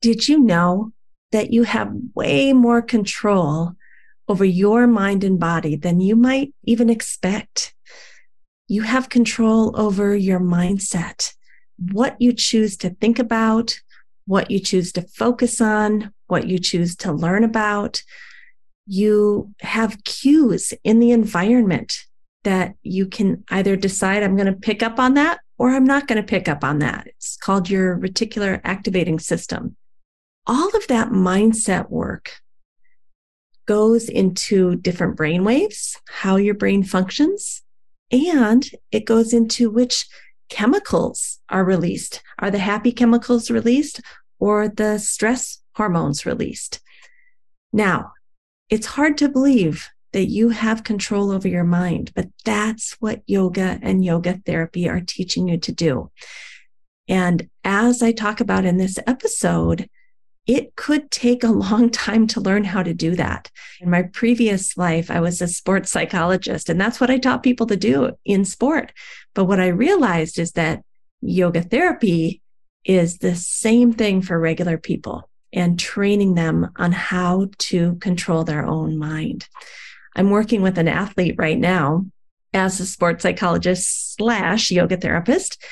[0.00, 0.92] Did you know
[1.32, 3.74] that you have way more control
[4.28, 7.74] over your mind and body than you might even expect?
[8.68, 11.34] You have control over your mindset,
[11.78, 13.80] what you choose to think about,
[14.26, 18.02] what you choose to focus on, what you choose to learn about.
[18.86, 21.96] You have cues in the environment
[22.44, 26.06] that you can either decide I'm going to pick up on that or I'm not
[26.06, 27.06] going to pick up on that.
[27.08, 29.76] It's called your reticular activating system.
[30.46, 32.40] All of that mindset work
[33.66, 37.62] goes into different brain waves, how your brain functions,
[38.12, 40.06] and it goes into which
[40.48, 42.22] chemicals are released.
[42.38, 44.00] Are the happy chemicals released
[44.38, 46.80] or the stress hormones released?
[47.72, 48.12] Now,
[48.70, 53.78] it's hard to believe that you have control over your mind, but that's what yoga
[53.82, 56.10] and yoga therapy are teaching you to do.
[57.08, 59.88] And as I talk about in this episode,
[60.46, 63.50] it could take a long time to learn how to do that.
[63.80, 67.66] In my previous life, I was a sports psychologist, and that's what I taught people
[67.66, 68.92] to do in sport.
[69.34, 70.84] But what I realized is that
[71.20, 72.42] yoga therapy
[72.84, 78.64] is the same thing for regular people and training them on how to control their
[78.64, 79.48] own mind.
[80.14, 82.06] I'm working with an athlete right now
[82.54, 85.62] as a sports psychologist slash yoga therapist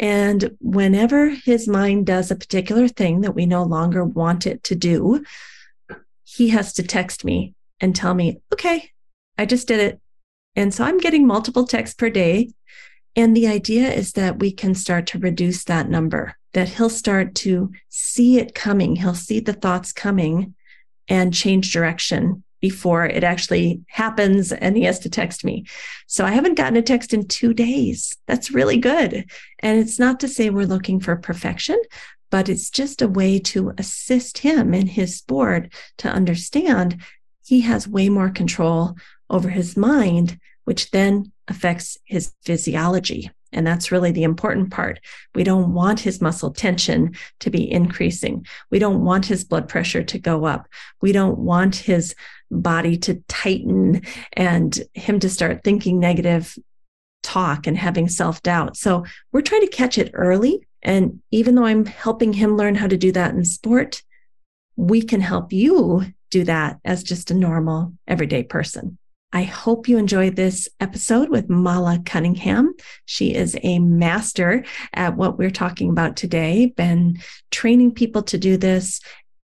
[0.00, 4.74] and whenever his mind does a particular thing that we no longer want it to
[4.74, 5.22] do,
[6.24, 8.90] he has to text me and tell me, okay,
[9.36, 10.00] I just did it.
[10.56, 12.50] And so I'm getting multiple texts per day.
[13.14, 17.34] And the idea is that we can start to reduce that number, that he'll start
[17.36, 18.96] to see it coming.
[18.96, 20.54] He'll see the thoughts coming
[21.08, 25.64] and change direction before it actually happens and he has to text me.
[26.06, 28.16] So I haven't gotten a text in two days.
[28.26, 29.30] That's really good.
[29.60, 31.80] And it's not to say we're looking for perfection,
[32.30, 37.00] but it's just a way to assist him in his sport to understand
[37.44, 38.94] he has way more control
[39.28, 43.30] over his mind, which then affects his physiology.
[43.52, 45.00] And that's really the important part.
[45.34, 48.46] We don't want his muscle tension to be increasing.
[48.70, 50.68] We don't want his blood pressure to go up.
[51.00, 52.14] We don't want his
[52.50, 54.02] body to tighten
[54.32, 56.56] and him to start thinking negative
[57.22, 58.76] talk and having self doubt.
[58.76, 60.66] So we're trying to catch it early.
[60.82, 64.02] And even though I'm helping him learn how to do that in sport,
[64.76, 68.96] we can help you do that as just a normal, everyday person.
[69.32, 72.74] I hope you enjoyed this episode with Mala Cunningham.
[73.04, 77.20] She is a master at what we're talking about today, been
[77.52, 79.00] training people to do this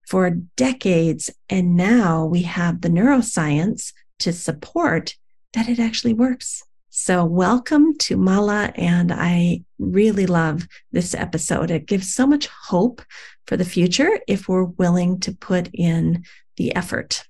[0.06, 1.28] for decades.
[1.50, 5.16] And now we have the neuroscience to support
[5.54, 6.62] that it actually works.
[6.90, 8.72] So, welcome to Mala.
[8.76, 11.72] And I really love this episode.
[11.72, 13.02] It gives so much hope
[13.48, 16.22] for the future if we're willing to put in
[16.56, 17.24] the effort.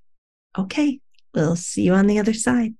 [0.58, 1.00] Okay,
[1.34, 2.74] We'll see you on the other side.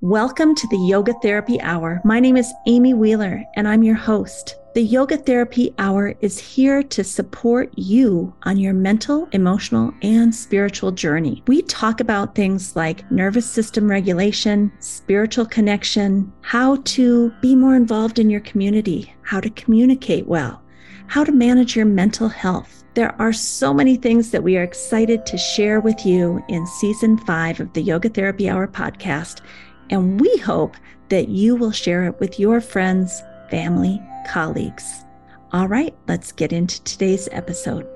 [0.00, 2.00] Welcome to the Yoga Therapy Hour.
[2.04, 4.56] My name is Amy Wheeler, and I'm your host.
[4.74, 10.90] The Yoga Therapy Hour is here to support you on your mental, emotional, and spiritual
[10.90, 11.42] journey.
[11.46, 18.18] We talk about things like nervous system regulation, spiritual connection, how to be more involved
[18.18, 20.62] in your community, how to communicate well,
[21.08, 25.24] how to manage your mental health there are so many things that we are excited
[25.24, 29.40] to share with you in season five of the Yoga Therapy Hour podcast.
[29.88, 30.76] And we hope
[31.08, 35.06] that you will share it with your friends, family, colleagues.
[35.52, 37.86] All right, let's get into today's episode.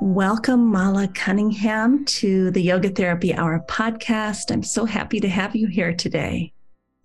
[0.00, 4.50] Welcome, Mala Cunningham, to the Yoga Therapy Hour podcast.
[4.50, 6.52] I'm so happy to have you here today.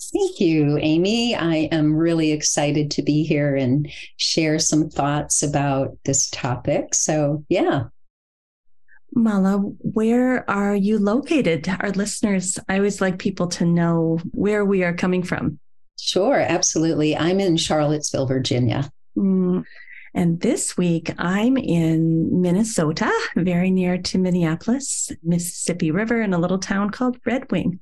[0.01, 1.35] Thank you, Amy.
[1.35, 6.95] I am really excited to be here and share some thoughts about this topic.
[6.95, 7.83] So, yeah.
[9.13, 11.67] Mala, where are you located?
[11.79, 15.59] Our listeners, I always like people to know where we are coming from.
[15.99, 17.15] Sure, absolutely.
[17.15, 18.91] I'm in Charlottesville, Virginia.
[19.15, 19.65] Mm.
[20.13, 26.59] And this week I'm in Minnesota, very near to Minneapolis, Mississippi River, in a little
[26.59, 27.79] town called Red Wing.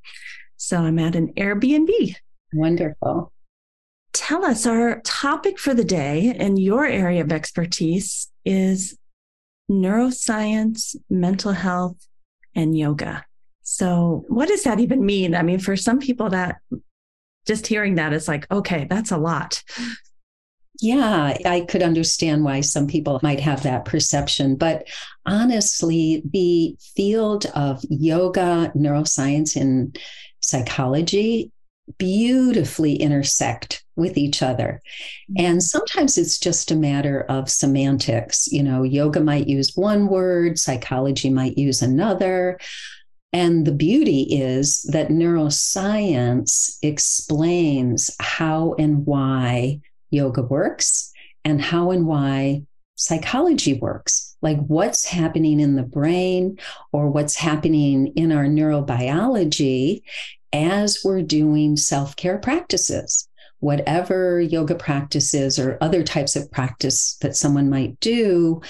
[0.60, 2.16] So I'm at an Airbnb.
[2.52, 3.32] Wonderful.
[4.12, 8.98] Tell us our topic for the day and your area of expertise is
[9.70, 11.96] neuroscience, mental health,
[12.54, 13.24] and yoga.
[13.62, 15.34] So, what does that even mean?
[15.34, 16.56] I mean, for some people, that
[17.46, 19.62] just hearing that is like, okay, that's a lot.
[20.82, 24.56] Yeah, I could understand why some people might have that perception.
[24.56, 24.86] But
[25.24, 29.98] honestly, the field of yoga, neuroscience, and
[30.40, 31.52] psychology
[31.98, 34.80] beautifully intersect with each other.
[35.30, 35.46] Mm-hmm.
[35.46, 38.46] And sometimes it's just a matter of semantics.
[38.50, 42.58] You know, yoga might use one word, psychology might use another.
[43.32, 51.12] And the beauty is that neuroscience explains how and why yoga works
[51.44, 52.64] and how and why
[53.00, 56.58] psychology works, like what's happening in the brain
[56.92, 60.02] or what's happening in our neurobiology
[60.52, 63.26] as we're doing self care practices.
[63.60, 68.60] Whatever yoga practices or other types of practice that someone might do,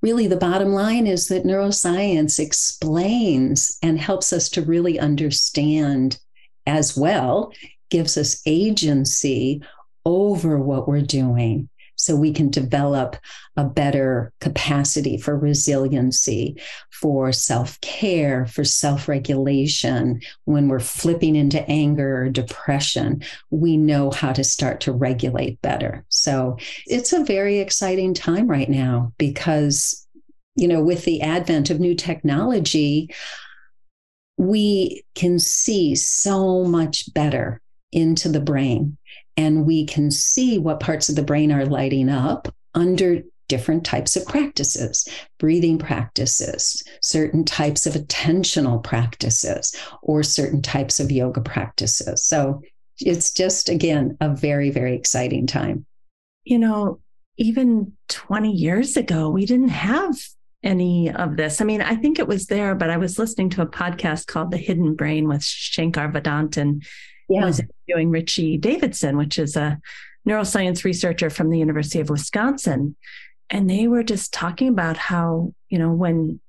[0.00, 6.18] really the bottom line is that neuroscience explains and helps us to really understand
[6.66, 7.52] as well,
[7.90, 9.62] gives us agency
[10.06, 11.68] over what we're doing
[12.04, 13.16] so we can develop
[13.56, 16.60] a better capacity for resiliency,
[16.90, 20.20] for self care, for self regulation.
[20.44, 26.04] When we're flipping into anger or depression, we know how to start to regulate better.
[26.10, 30.06] So it's a very exciting time right now because,
[30.56, 33.14] you know, with the advent of new technology,
[34.36, 37.62] we can see so much better
[37.92, 38.98] into the brain
[39.36, 44.16] and we can see what parts of the brain are lighting up under different types
[44.16, 45.06] of practices,
[45.38, 52.24] breathing practices, certain types of attentional practices, or certain types of yoga practices.
[52.24, 52.62] So
[52.98, 55.84] it's just, again, a very, very exciting time.
[56.44, 57.00] You know,
[57.36, 60.16] even 20 years ago, we didn't have
[60.62, 61.60] any of this.
[61.60, 64.50] I mean, I think it was there, but I was listening to a podcast called
[64.50, 66.84] The Hidden Brain with Shankar Vedantam
[67.28, 67.44] yeah.
[67.44, 69.80] was interviewing Richie Davidson, which is a
[70.26, 72.96] neuroscience researcher from the University of Wisconsin.
[73.50, 76.40] And they were just talking about how, you know, when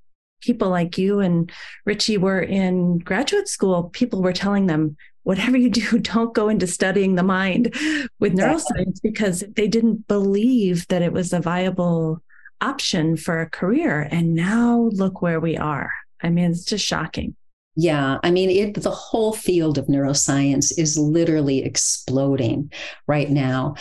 [0.41, 1.51] people like you and
[1.85, 6.67] Richie were in graduate school, people were telling them, whatever you do, don't go into
[6.67, 7.75] studying the mind
[8.19, 12.21] with neuroscience because they didn't believe that it was a viable
[12.61, 14.07] option for a career.
[14.09, 15.91] And now look where we are.
[16.21, 17.35] I mean, it's just shocking.
[17.75, 22.71] Yeah, I mean, it, the whole field of neuroscience is literally exploding
[23.05, 23.75] right now.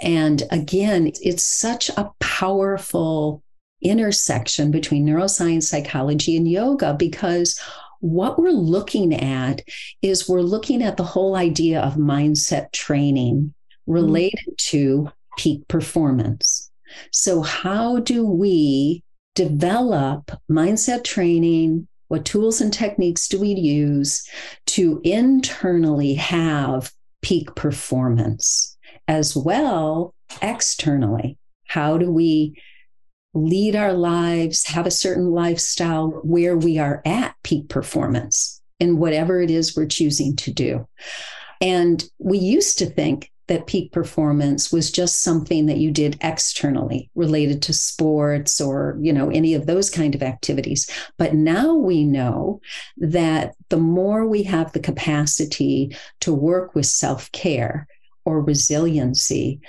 [0.00, 3.42] And again, it's such a powerful
[3.82, 7.58] intersection between neuroscience, psychology, and yoga because
[8.00, 9.62] what we're looking at
[10.02, 13.54] is we're looking at the whole idea of mindset training
[13.86, 14.76] related mm-hmm.
[14.76, 15.08] to
[15.38, 16.70] peak performance.
[17.12, 19.02] So, how do we
[19.34, 24.26] develop mindset training, what tools and techniques do we use
[24.66, 26.90] to internally have
[27.22, 28.76] peak performance
[29.06, 31.38] as well externally?
[31.66, 32.60] How do we
[33.34, 39.40] lead our lives, have a certain lifestyle where we are at peak performance in whatever
[39.40, 40.88] it is we're choosing to do?
[41.60, 47.10] And we used to think that peak performance was just something that you did externally
[47.14, 50.88] related to sports or you know any of those kind of activities.
[51.16, 52.60] But now we know
[52.98, 57.86] that the more we have the capacity to work with self-care
[58.24, 59.60] or resiliency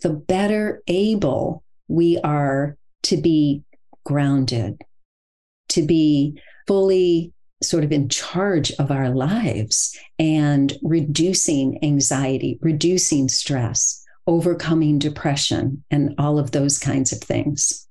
[0.00, 3.62] the better able we are to be
[4.04, 4.80] grounded
[5.68, 7.32] to be fully
[7.62, 16.14] sort of in charge of our lives and reducing anxiety, reducing stress, overcoming depression, and
[16.18, 17.86] all of those kinds of things.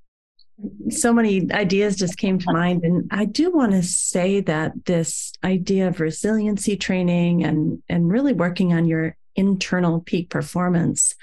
[0.89, 2.83] So many ideas just came to mind.
[2.83, 8.33] And I do want to say that this idea of resiliency training and, and really
[8.33, 11.13] working on your internal peak performance.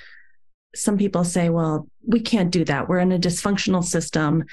[0.75, 2.89] Some people say, well, we can't do that.
[2.89, 4.45] We're in a dysfunctional system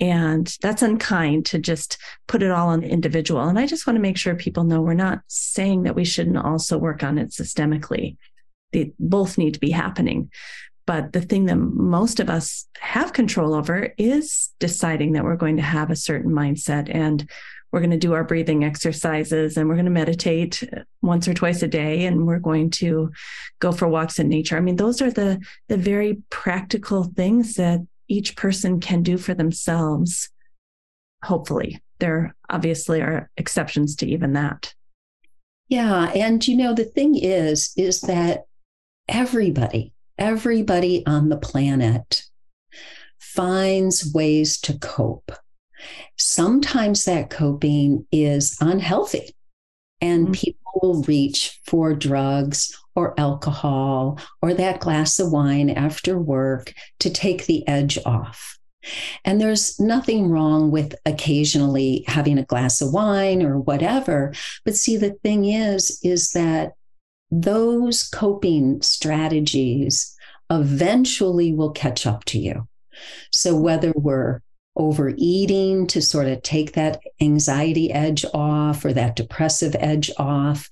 [0.00, 3.42] and that's unkind to just put it all on the individual.
[3.42, 6.36] And I just want to make sure people know we're not saying that we shouldn't
[6.36, 8.16] also work on it systemically.
[8.72, 10.30] They both need to be happening.
[10.86, 15.56] But the thing that most of us have control over is deciding that we're going
[15.56, 17.28] to have a certain mindset and
[17.72, 20.62] we're going to do our breathing exercises and we're going to meditate
[21.02, 23.10] once or twice a day and we're going to
[23.58, 24.56] go for walks in nature.
[24.56, 29.34] I mean, those are the the very practical things that each person can do for
[29.34, 30.30] themselves.
[31.22, 34.74] Hopefully, there obviously are exceptions to even that.
[35.68, 36.10] Yeah.
[36.14, 38.44] And, you know, the thing is, is that
[39.08, 42.22] everybody, everybody on the planet
[43.18, 45.32] finds ways to cope.
[46.16, 49.34] Sometimes that coping is unhealthy,
[50.00, 50.32] and mm-hmm.
[50.32, 57.10] people will reach for drugs or alcohol or that glass of wine after work to
[57.10, 58.58] take the edge off.
[59.24, 64.34] And there's nothing wrong with occasionally having a glass of wine or whatever.
[64.64, 66.74] But see, the thing is, is that
[67.30, 70.14] those coping strategies
[70.50, 72.68] eventually will catch up to you.
[73.30, 74.40] So, whether we're
[74.76, 80.68] overeating to sort of take that anxiety edge off or that depressive edge off,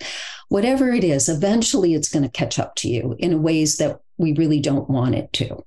[0.49, 4.33] whatever it is, eventually it's going to catch up to you in ways that we
[4.33, 5.65] really don't want it to.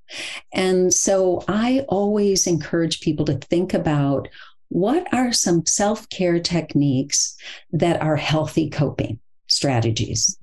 [0.53, 4.27] And so I always encourage people to think about
[4.69, 7.35] what are some self care techniques
[7.71, 10.37] that are healthy coping strategies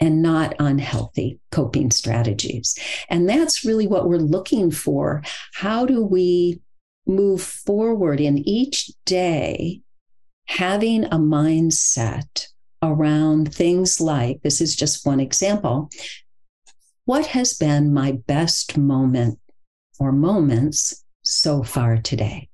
[0.00, 2.76] and not unhealthy coping strategies.
[3.08, 5.22] And that's really what we're looking for.
[5.54, 6.60] How do we
[7.06, 9.80] move forward in each day
[10.46, 12.48] having a mindset
[12.82, 15.88] around things like this is just one example.
[17.04, 19.38] What has been my best moment
[19.98, 22.48] or moments so far today?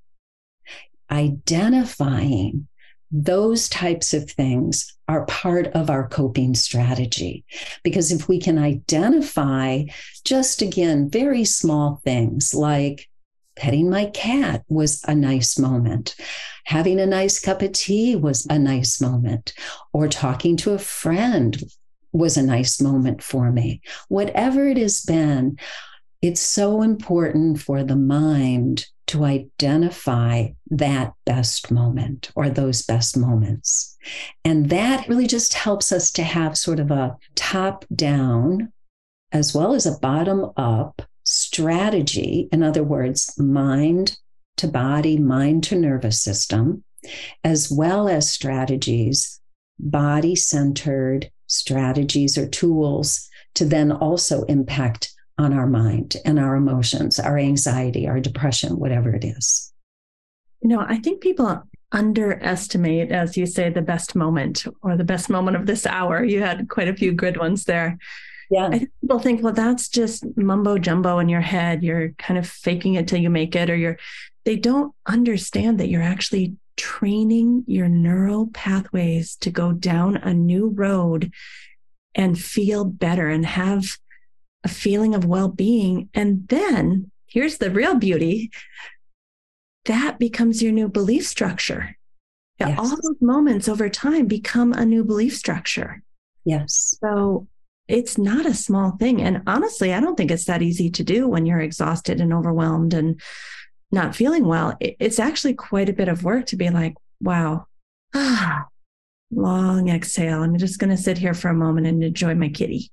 [1.10, 2.68] Identifying
[3.10, 7.44] those types of things are part of our coping strategy.
[7.82, 9.84] Because if we can identify
[10.24, 13.08] just again, very small things like
[13.56, 16.14] petting my cat was a nice moment.
[16.64, 19.52] Having a nice cup of tea was a nice moment.
[19.92, 21.62] Or talking to a friend
[22.12, 23.80] was a nice moment for me.
[24.08, 25.58] Whatever it has been,
[26.22, 33.96] it's so important for the mind to identify that best moment or those best moments.
[34.44, 38.72] And that really just helps us to have sort of a top down
[39.32, 44.16] as well as a bottom up strategy, in other words, mind
[44.56, 46.84] to body, mind to nervous system,
[47.44, 49.40] as well as strategies,
[49.78, 57.18] body centered strategies or tools to then also impact on our mind and our emotions,
[57.18, 59.72] our anxiety, our depression, whatever it is.
[60.62, 65.28] You know, I think people underestimate, as you say, the best moment or the best
[65.28, 66.24] moment of this hour.
[66.24, 67.98] You had quite a few good ones there.
[68.50, 68.66] Yeah.
[68.66, 71.82] I think people think, well, that's just mumbo jumbo in your head.
[71.82, 73.98] You're kind of faking it till you make it, or you're,
[74.44, 80.68] they don't understand that you're actually training your neural pathways to go down a new
[80.68, 81.32] road
[82.14, 83.96] and feel better and have
[84.64, 86.08] a feeling of well being.
[86.14, 88.50] And then here's the real beauty
[89.86, 91.96] that becomes your new belief structure.
[92.58, 92.78] Yes.
[92.78, 96.02] All those moments over time become a new belief structure.
[96.44, 96.96] Yes.
[97.00, 97.46] So
[97.88, 99.22] it's not a small thing.
[99.22, 102.94] And honestly, I don't think it's that easy to do when you're exhausted and overwhelmed
[102.94, 103.20] and
[103.92, 104.76] not feeling well.
[104.80, 107.66] It's actually quite a bit of work to be like, wow,
[109.30, 110.42] long exhale.
[110.42, 112.90] I'm just going to sit here for a moment and enjoy my kitty.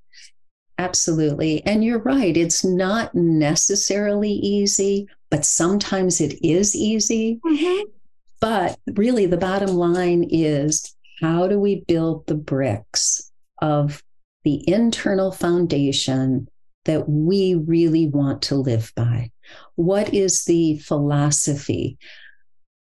[0.78, 1.64] Absolutely.
[1.66, 2.36] And you're right.
[2.36, 7.40] It's not necessarily easy, but sometimes it is easy.
[7.46, 7.90] Mm-hmm.
[8.40, 13.32] But really, the bottom line is how do we build the bricks
[13.62, 14.04] of
[14.44, 16.48] the internal foundation
[16.86, 19.32] that we really want to live by?
[19.76, 21.98] What is the philosophy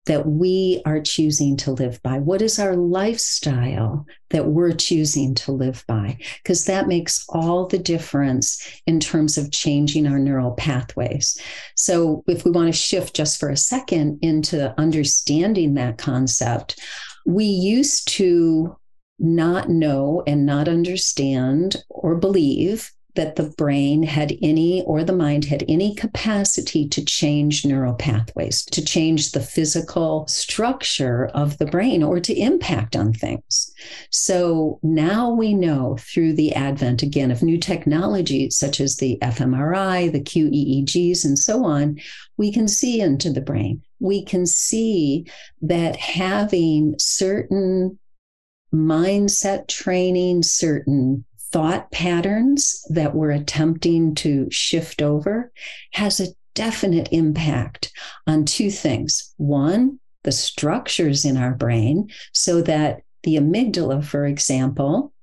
[0.06, 2.20] that we are choosing to live by?
[2.20, 6.18] What is our lifestyle that we're choosing to live by?
[6.44, 11.40] Because that makes all the difference in terms of changing our neural pathways.
[11.76, 16.80] So, if we want to shift just for a second into understanding that concept,
[17.26, 18.78] we used to
[19.20, 25.46] not know and not understand or believe that the brain had any or the mind
[25.46, 32.04] had any capacity to change neural pathways, to change the physical structure of the brain
[32.04, 33.74] or to impact on things.
[34.10, 40.12] So now we know through the advent again of new technologies such as the fMRI,
[40.12, 42.00] the QEEGs, and so on,
[42.38, 43.82] we can see into the brain.
[44.00, 45.26] We can see
[45.62, 47.98] that having certain
[48.74, 55.52] mindset training, certain thought patterns that we're attempting to shift over
[55.94, 57.92] has a definite impact
[58.28, 59.34] on two things.
[59.38, 65.14] One, the structures in our brain, so that the amygdala, for example,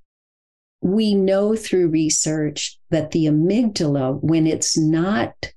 [0.80, 5.51] we know through research that the amygdala, when it's not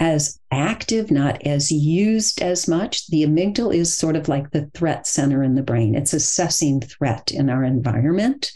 [0.00, 3.06] as active, not as used as much.
[3.08, 5.94] The amygdala is sort of like the threat center in the brain.
[5.94, 8.52] It's assessing threat in our environment.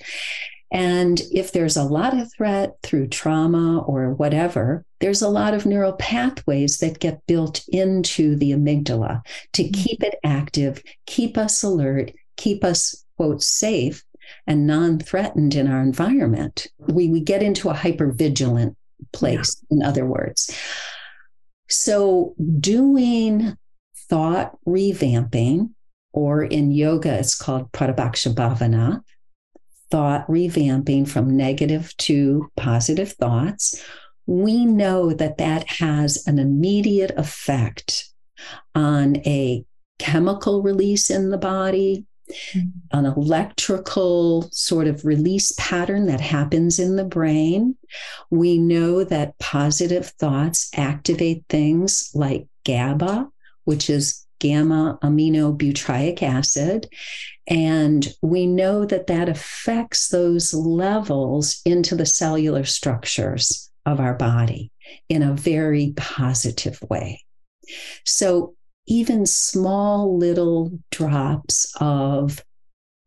[0.72, 5.66] And if there's a lot of threat through trauma or whatever, there's a lot of
[5.66, 9.22] neural pathways that get built into the amygdala
[9.54, 9.82] to mm-hmm.
[9.82, 14.04] keep it active, keep us alert, keep us, quote, safe
[14.46, 16.68] and non threatened in our environment.
[16.78, 18.76] We, we get into a hyper vigilant
[19.12, 19.76] place, yeah.
[19.76, 20.56] in other words.
[21.70, 23.56] So, doing
[24.08, 25.70] thought revamping,
[26.12, 29.02] or in yoga, it's called Pratipaksha Bhavana,
[29.90, 33.80] thought revamping from negative to positive thoughts,
[34.26, 38.08] we know that that has an immediate effect
[38.74, 39.64] on a
[39.98, 42.06] chemical release in the body,
[42.52, 42.68] mm-hmm.
[42.96, 47.76] an electrical sort of release pattern that happens in the brain.
[48.30, 53.28] We know that positive thoughts activate things like GABA,
[53.64, 56.88] which is gamma aminobutyric acid.
[57.46, 64.70] And we know that that affects those levels into the cellular structures of our body
[65.08, 67.24] in a very positive way.
[68.04, 68.54] So,
[68.86, 72.44] even small little drops of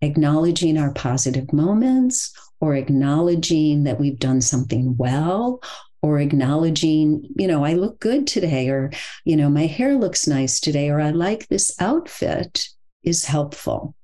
[0.01, 5.62] acknowledging our positive moments or acknowledging that we've done something well
[6.01, 8.92] or acknowledging, you know, I look good today, or,
[9.24, 12.68] you know, my hair looks nice today, or I like this outfit
[13.03, 13.96] is helpful.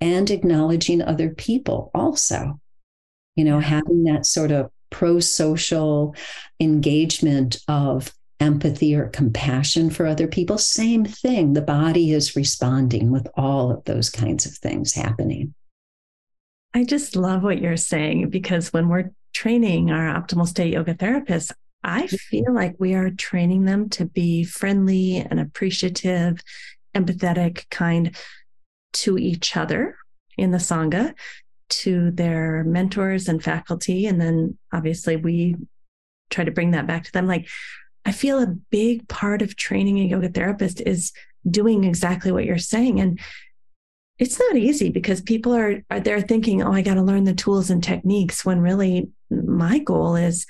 [0.00, 2.58] And acknowledging other people also,
[3.36, 6.14] you know, having that sort of pro social
[6.58, 8.12] engagement of
[8.42, 10.58] empathy or compassion for other people.
[10.58, 11.52] Same thing.
[11.52, 15.54] The body is responding with all of those kinds of things happening.
[16.74, 21.52] I just love what you're saying because when we're training our optimal state yoga therapists,
[21.84, 22.16] I mm-hmm.
[22.16, 26.40] feel like we are training them to be friendly and appreciative,
[26.94, 28.16] empathetic, kind
[28.94, 29.96] to each other
[30.36, 31.14] in the Sangha,
[31.68, 34.06] to their mentors and faculty.
[34.06, 35.56] And then obviously we
[36.30, 37.26] try to bring that back to them.
[37.26, 37.48] Like,
[38.04, 41.12] I feel a big part of training a yoga therapist is
[41.48, 43.00] doing exactly what you're saying.
[43.00, 43.20] And
[44.18, 47.34] it's not easy because people are, are they're thinking, oh, I got to learn the
[47.34, 50.46] tools and techniques when really my goal is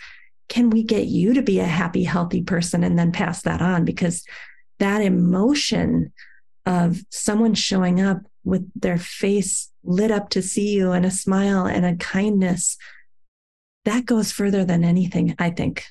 [0.49, 3.85] can we get you to be a happy, healthy person and then pass that on?
[3.85, 4.25] Because
[4.79, 6.13] that emotion
[6.67, 11.67] of someone showing up with their face lit up to see you and a smile
[11.67, 12.77] and a kindness,
[13.85, 15.87] that goes further than anything, I think.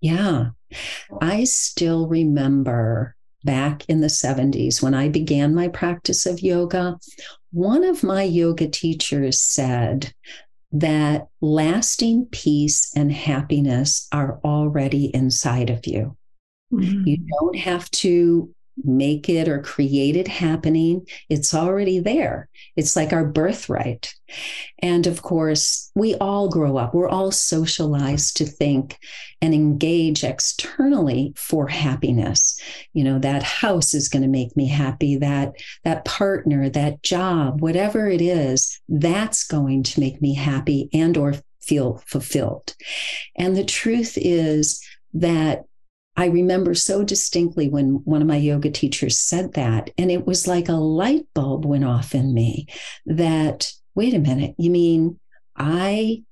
[0.00, 0.50] Yeah.
[1.20, 6.98] I still remember back in the 70s when I began my practice of yoga,
[7.52, 10.12] one of my yoga teachers said
[10.72, 16.16] that lasting peace and happiness are already inside of you.
[16.72, 17.06] Mm-hmm.
[17.06, 21.06] You don't have to make it or create it happening.
[21.28, 22.48] It's already there.
[22.76, 24.14] It's like our birthright.
[24.80, 28.98] And of course, we all grow up, we're all socialized to think
[29.42, 32.60] and engage externally for happiness.
[32.92, 37.60] You know, that house is going to make me happy, that that partner, that job,
[37.60, 42.74] whatever it is, that's going to make me happy and or feel fulfilled.
[43.36, 44.82] And the truth is
[45.14, 45.64] that
[46.16, 50.46] I remember so distinctly when one of my yoga teachers said that, and it was
[50.46, 52.66] like a light bulb went off in me
[53.06, 55.18] that, wait a minute, you mean
[55.56, 56.24] I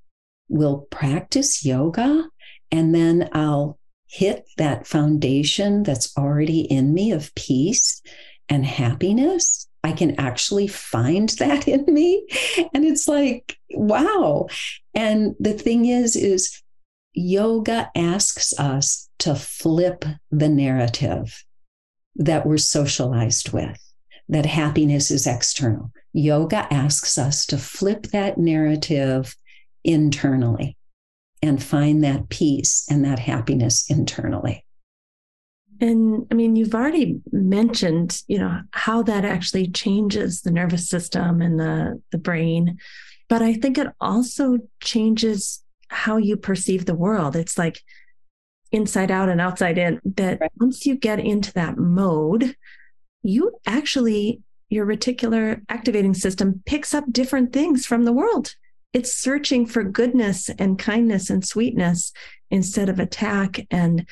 [0.48, 2.28] will practice yoga
[2.70, 8.02] and then I'll hit that foundation that's already in me of peace
[8.48, 9.68] and happiness?
[9.84, 12.26] I can actually find that in me.
[12.74, 14.48] And it's like, wow.
[14.94, 16.62] And the thing is, is
[17.12, 21.44] yoga asks us to flip the narrative
[22.16, 23.78] that we're socialized with,
[24.28, 25.90] that happiness is external.
[26.12, 29.34] Yoga asks us to flip that narrative
[29.84, 30.76] internally
[31.42, 34.64] and find that peace and that happiness internally.
[35.80, 41.40] And I mean, you've already mentioned, you know, how that actually changes the nervous system
[41.40, 42.78] and the, the brain.
[43.28, 47.36] But I think it also changes how you perceive the world.
[47.36, 47.80] It's like
[48.72, 50.50] inside out and outside in that right.
[50.58, 52.54] once you get into that mode,
[53.22, 58.54] you actually, your reticular activating system picks up different things from the world.
[58.92, 62.12] It's searching for goodness and kindness and sweetness
[62.50, 64.06] instead of attack and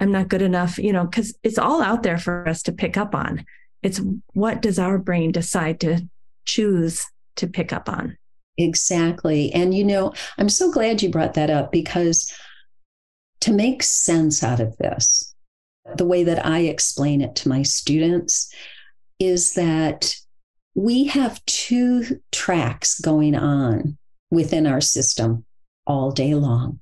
[0.00, 2.96] I'm not good enough, you know, because it's all out there for us to pick
[2.96, 3.44] up on.
[3.82, 4.00] It's
[4.32, 6.06] what does our brain decide to
[6.44, 8.17] choose to pick up on?
[8.58, 9.52] Exactly.
[9.54, 12.32] And, you know, I'm so glad you brought that up because
[13.40, 15.32] to make sense out of this,
[15.94, 18.52] the way that I explain it to my students
[19.20, 20.14] is that
[20.74, 23.96] we have two tracks going on
[24.30, 25.44] within our system
[25.86, 26.80] all day long.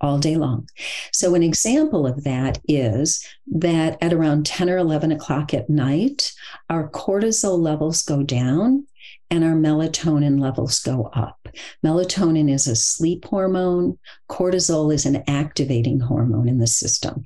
[0.00, 0.68] All day long.
[1.12, 6.32] So, an example of that is that at around 10 or 11 o'clock at night,
[6.68, 8.86] our cortisol levels go down
[9.30, 11.48] and our melatonin levels go up.
[11.84, 17.24] Melatonin is a sleep hormone, cortisol is an activating hormone in the system.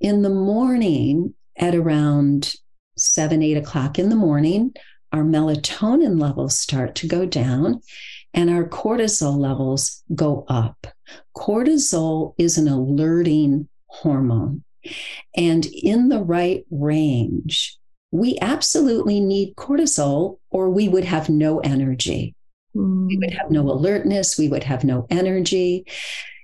[0.00, 2.54] In the morning, at around
[2.96, 4.74] seven, eight o'clock in the morning,
[5.12, 7.80] our melatonin levels start to go down
[8.34, 10.86] and our cortisol levels go up.
[11.36, 14.64] Cortisol is an alerting hormone.
[15.36, 17.78] And in the right range,
[18.12, 22.36] we absolutely need cortisol or we would have no energy.
[22.76, 23.08] Mm.
[23.08, 25.86] We would have no alertness, we would have no energy.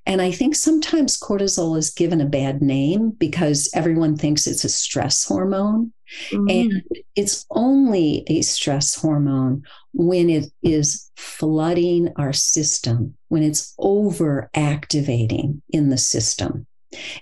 [0.07, 4.68] And I think sometimes cortisol is given a bad name because everyone thinks it's a
[4.70, 5.92] stress hormone.
[6.31, 6.50] Mm.
[6.50, 6.83] And
[7.14, 15.61] it's only a stress hormone when it is flooding our system, when it's over activating
[15.68, 16.66] in the system.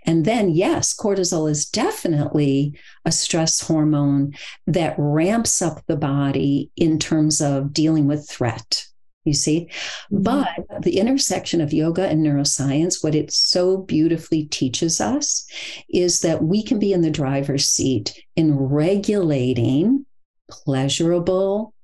[0.05, 4.35] And then, yes, cortisol is definitely a stress hormone
[4.67, 8.87] that ramps up the body in terms of dealing with threat
[9.27, 9.69] you see.
[10.13, 10.23] Mm-hmm.
[10.23, 15.47] But the intersection of yoga and neuroscience, what it so beautifully teaches us
[15.91, 20.07] is that we can be in the driver's seat in regulating
[20.49, 21.75] pleasurable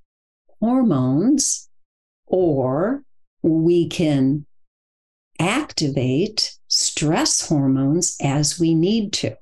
[0.60, 1.68] hormones,
[2.26, 3.02] or
[3.42, 4.46] we can
[5.40, 9.36] activate stress hormones as we need to.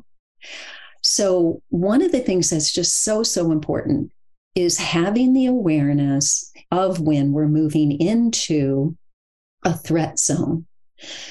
[1.00, 4.10] So, one of the things that's just so, so important
[4.56, 8.96] is having the awareness of when we're moving into
[9.64, 10.66] a threat zone.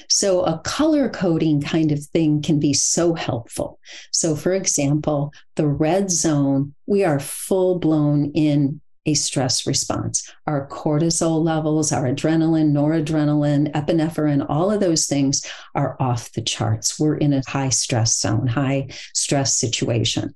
[0.08, 3.78] So, a color coding kind of thing can be so helpful.
[4.12, 10.32] So, for example, the red zone, we are full blown in a stress response.
[10.46, 17.00] Our cortisol levels, our adrenaline, noradrenaline, epinephrine, all of those things are off the charts.
[17.00, 20.36] We're in a high stress zone, high stress situation.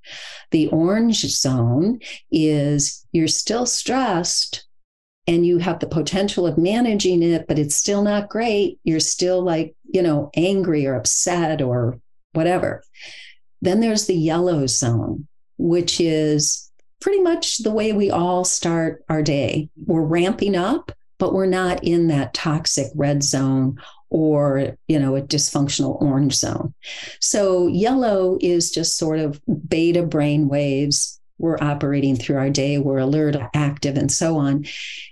[0.51, 1.99] The orange zone
[2.31, 4.65] is you're still stressed
[5.27, 8.79] and you have the potential of managing it, but it's still not great.
[8.83, 11.99] You're still like, you know, angry or upset or
[12.33, 12.83] whatever.
[13.61, 16.69] Then there's the yellow zone, which is
[17.03, 19.69] pretty much the way we all start our day.
[19.85, 20.89] We're ramping up,
[21.19, 23.77] but we're not in that toxic red zone
[24.09, 26.73] or you know a dysfunctional orange zone.
[27.19, 31.19] So yellow is just sort of beta brain waves.
[31.39, 32.77] We're operating through our day.
[32.77, 34.65] We're alert active and so on.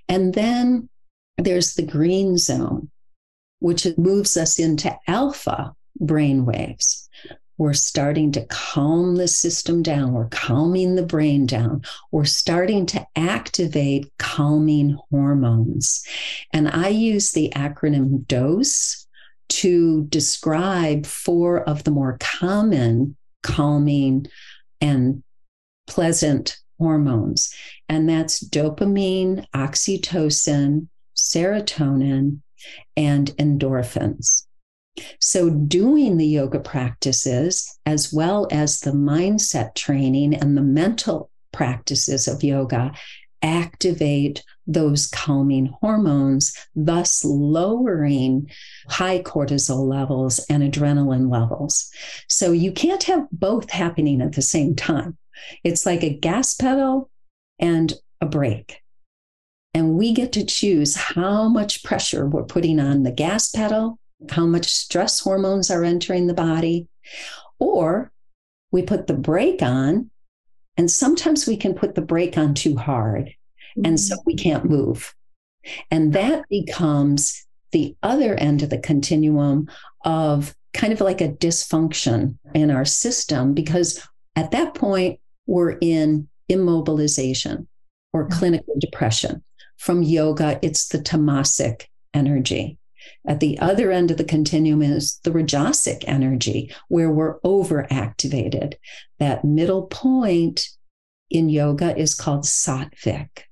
[0.07, 0.87] And then
[1.37, 2.89] there's the green zone
[3.59, 7.09] which moves us into alpha brain waves
[7.61, 10.13] we're starting to calm the system down.
[10.13, 11.83] We're calming the brain down.
[12.09, 16.03] We're starting to activate calming hormones.
[16.51, 19.05] And I use the acronym DOSE
[19.49, 24.25] to describe four of the more common calming
[24.81, 25.21] and
[25.85, 27.53] pleasant hormones.
[27.87, 32.39] And that's dopamine, oxytocin, serotonin,
[32.97, 34.47] and endorphins.
[35.19, 42.27] So, doing the yoga practices, as well as the mindset training and the mental practices
[42.27, 42.91] of yoga,
[43.41, 48.49] activate those calming hormones, thus lowering
[48.87, 51.89] high cortisol levels and adrenaline levels.
[52.27, 55.17] So, you can't have both happening at the same time.
[55.63, 57.09] It's like a gas pedal
[57.59, 58.81] and a brake.
[59.73, 63.97] And we get to choose how much pressure we're putting on the gas pedal
[64.29, 66.87] how much stress hormones are entering the body,
[67.59, 68.11] or
[68.71, 70.09] we put the brake on,
[70.77, 73.85] and sometimes we can put the brake on too hard, mm-hmm.
[73.85, 75.13] and so we can't move.
[75.89, 79.69] And that becomes the other end of the continuum
[80.03, 84.05] of kind of like a dysfunction in our system, because
[84.35, 87.67] at that point, we're in immobilization
[88.13, 88.39] or mm-hmm.
[88.39, 89.43] clinical depression.
[89.77, 92.77] From yoga, it's the tamasic energy.
[93.25, 98.75] At the other end of the continuum is the rajasic energy, where we're overactivated.
[99.19, 100.69] That middle point
[101.29, 103.43] in yoga is called sattvic.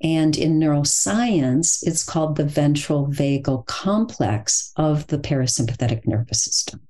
[0.00, 6.80] And in neuroscience, it's called the ventral vagal complex of the parasympathetic nervous system.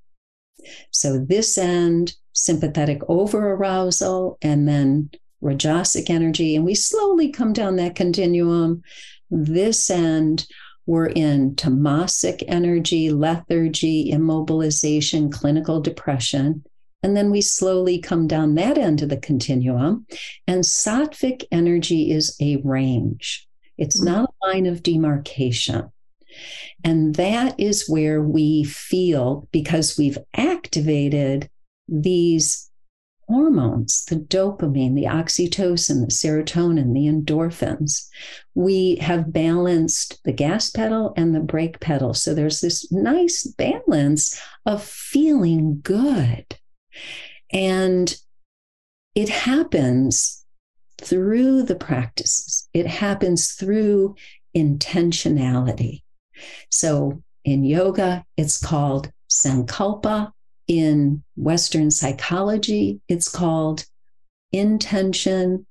[0.90, 5.10] So, this end, sympathetic over arousal, and then
[5.42, 6.56] rajasic energy.
[6.56, 8.82] And we slowly come down that continuum.
[9.30, 10.46] This end,
[10.88, 16.64] we're in tamasic energy, lethargy, immobilization, clinical depression.
[17.02, 20.06] And then we slowly come down that end of the continuum.
[20.46, 23.46] And sattvic energy is a range,
[23.76, 24.06] it's mm-hmm.
[24.06, 25.92] not a line of demarcation.
[26.82, 31.50] And that is where we feel, because we've activated
[31.86, 32.67] these
[33.28, 38.08] hormones, the dopamine, the oxytocin, the serotonin, the endorphins.
[38.54, 42.14] We have balanced the gas pedal and the brake pedal.
[42.14, 46.58] So there's this nice balance of feeling good.
[47.52, 48.16] And
[49.14, 50.44] it happens
[51.00, 54.16] through the practices, it happens through
[54.56, 56.02] intentionality.
[56.70, 60.32] So in yoga, it's called sankalpa.
[60.68, 63.86] In Western psychology, it's called
[64.52, 65.66] intention.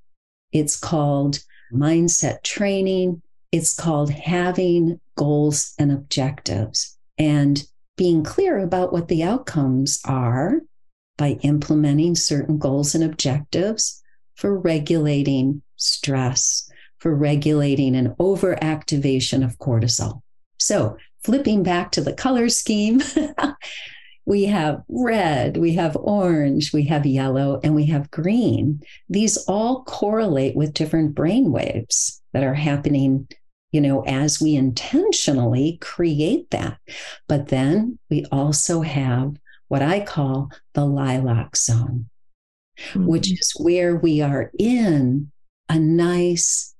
[0.52, 1.40] It's called
[1.72, 3.22] mindset training.
[3.52, 7.64] It's called having goals and objectives and
[7.96, 10.62] being clear about what the outcomes are
[11.18, 14.02] by implementing certain goals and objectives
[14.36, 20.22] for regulating stress, for regulating an overactivation of cortisol.
[20.60, 23.02] So, flipping back to the color scheme,
[24.28, 28.82] we have red, we have orange, we have yellow, and we have green.
[29.08, 33.30] These all correlate with different brain waves that are happening,
[33.72, 36.78] you know, as we intentionally create that.
[37.30, 39.38] But then we also have
[39.70, 42.10] what I call the lilac zone,
[42.80, 43.06] mm-hmm.
[43.06, 45.32] which is where we are in
[45.70, 46.76] a nice,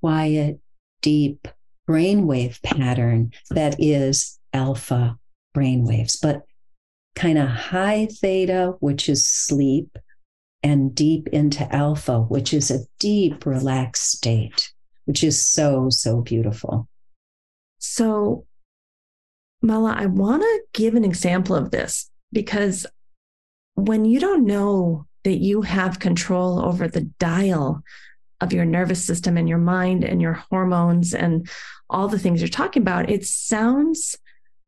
[0.00, 0.58] quiet,
[1.00, 1.46] deep
[1.88, 5.16] brainwave pattern that is alpha
[5.56, 6.42] brainwaves, but
[7.18, 9.98] kind of high theta, which is sleep,
[10.62, 14.72] and deep into alpha, which is a deep, relaxed state,
[15.04, 16.88] which is so, so beautiful.
[17.78, 18.46] So,
[19.62, 22.86] Mala, I want to give an example of this because
[23.74, 27.82] when you don't know that you have control over the dial
[28.40, 31.48] of your nervous system and your mind and your hormones and
[31.90, 34.16] all the things you're talking about, it sounds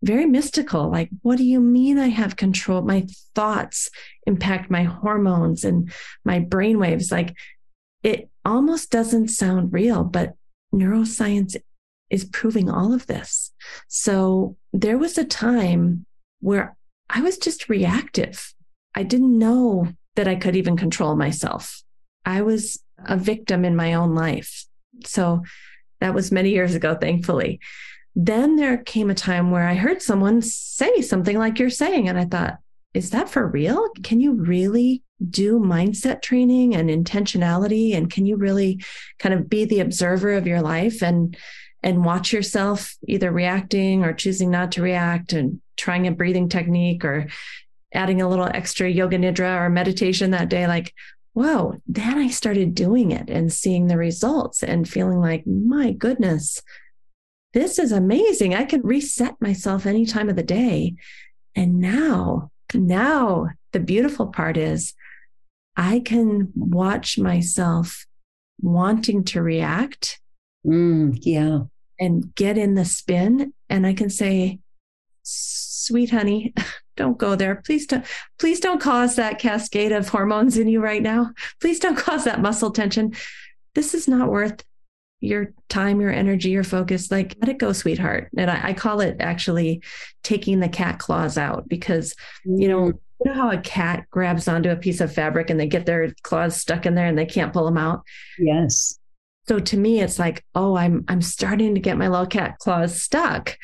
[0.03, 0.91] very mystical.
[0.91, 2.83] Like, what do you mean I have control?
[2.83, 3.91] My thoughts
[4.27, 5.93] impact my hormones and
[6.25, 7.13] my brain waves.
[7.13, 7.37] Like,
[8.03, 10.35] it almost doesn't sound real, but
[10.75, 11.57] neuroscience
[12.09, 13.53] is proving all of this.
[13.89, 16.07] So, there was a time
[16.41, 16.77] where
[17.09, 18.55] I was just reactive.
[18.95, 21.83] I didn't know that I could even control myself.
[22.25, 24.67] I was a victim in my own life.
[25.05, 25.43] So
[26.01, 27.61] that was many years ago, thankfully.
[28.17, 32.19] Then there came a time where I heard someone say something like you're saying, and
[32.19, 32.59] I thought,
[32.93, 33.89] is that for real?
[34.03, 37.95] Can you really do mindset training and intentionality?
[37.95, 38.83] And can you really
[39.19, 41.37] kind of be the observer of your life and
[41.83, 47.05] and watch yourself either reacting or choosing not to react and trying a breathing technique
[47.05, 47.29] or
[47.93, 50.93] adding a little extra yoga nidra or meditation that day like
[51.33, 56.61] whoa then i started doing it and seeing the results and feeling like my goodness
[57.53, 60.95] this is amazing i can reset myself any time of the day
[61.55, 64.95] and now now the beautiful part is
[65.77, 68.07] i can watch myself
[68.61, 70.21] wanting to react
[70.67, 71.61] mm, yeah
[71.99, 74.59] and get in the spin and i can say
[75.23, 76.55] sweet honey,
[76.97, 77.57] don't go there.
[77.57, 78.05] Please don't,
[78.39, 81.33] please don't cause that cascade of hormones in you right now.
[81.61, 83.15] Please don't cause that muscle tension.
[83.75, 84.63] This is not worth
[85.21, 87.11] your time, your energy, your focus.
[87.11, 88.31] Like, let it go, sweetheart.
[88.37, 89.83] And I, I call it actually
[90.23, 92.99] taking the cat claws out because, you know, mm.
[93.25, 96.13] you know how a cat grabs onto a piece of fabric and they get their
[96.23, 98.03] claws stuck in there and they can't pull them out?
[98.39, 98.99] Yes.
[99.47, 103.01] So to me, it's like, oh, I'm I'm starting to get my little cat claws
[103.01, 103.57] stuck.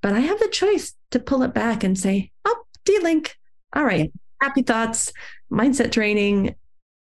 [0.00, 3.36] But I have the choice to pull it back and say, oh, D-Link.
[3.72, 4.12] All right.
[4.40, 5.12] Happy thoughts,
[5.50, 6.54] mindset training.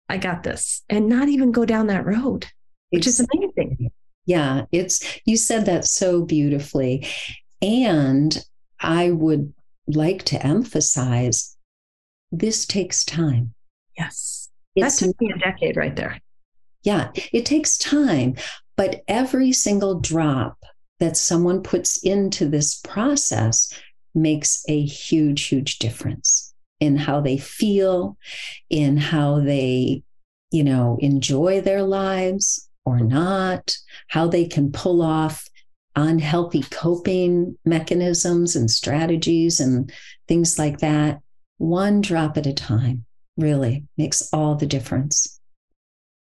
[0.07, 0.83] I got this.
[0.89, 2.47] And not even go down that road,
[2.89, 3.91] which is amazing.
[4.25, 4.65] Yeah.
[4.71, 7.07] It's, you said that so beautifully.
[7.61, 8.45] And
[8.79, 9.53] I would
[9.87, 11.57] like to emphasize
[12.31, 13.53] this takes time.
[13.97, 14.49] Yes.
[14.75, 16.19] It's, that took me a decade right there.
[16.83, 18.35] Yeah, it takes time,
[18.77, 20.63] but every single drop
[20.99, 23.73] that someone puts into this process
[24.15, 28.17] makes a huge, huge difference in how they feel,
[28.69, 30.03] in how they,
[30.51, 35.47] you know, enjoy their lives or not, how they can pull off
[35.95, 39.91] unhealthy coping mechanisms and strategies and
[40.27, 41.19] things like that.
[41.57, 43.05] One drop at a time
[43.37, 45.39] really makes all the difference.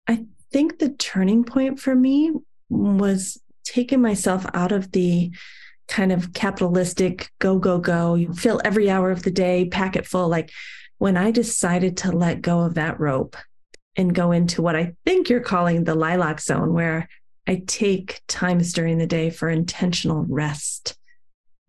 [0.08, 2.32] I think the turning point for me
[2.68, 5.32] was taking myself out of the
[5.88, 10.06] kind of capitalistic go, go, go, you fill every hour of the day, pack it
[10.06, 10.28] full.
[10.28, 10.50] Like
[10.98, 13.36] when I decided to let go of that rope
[13.96, 17.08] and go into what I think you're calling the lilac zone, where
[17.46, 20.96] I take times during the day for intentional rest.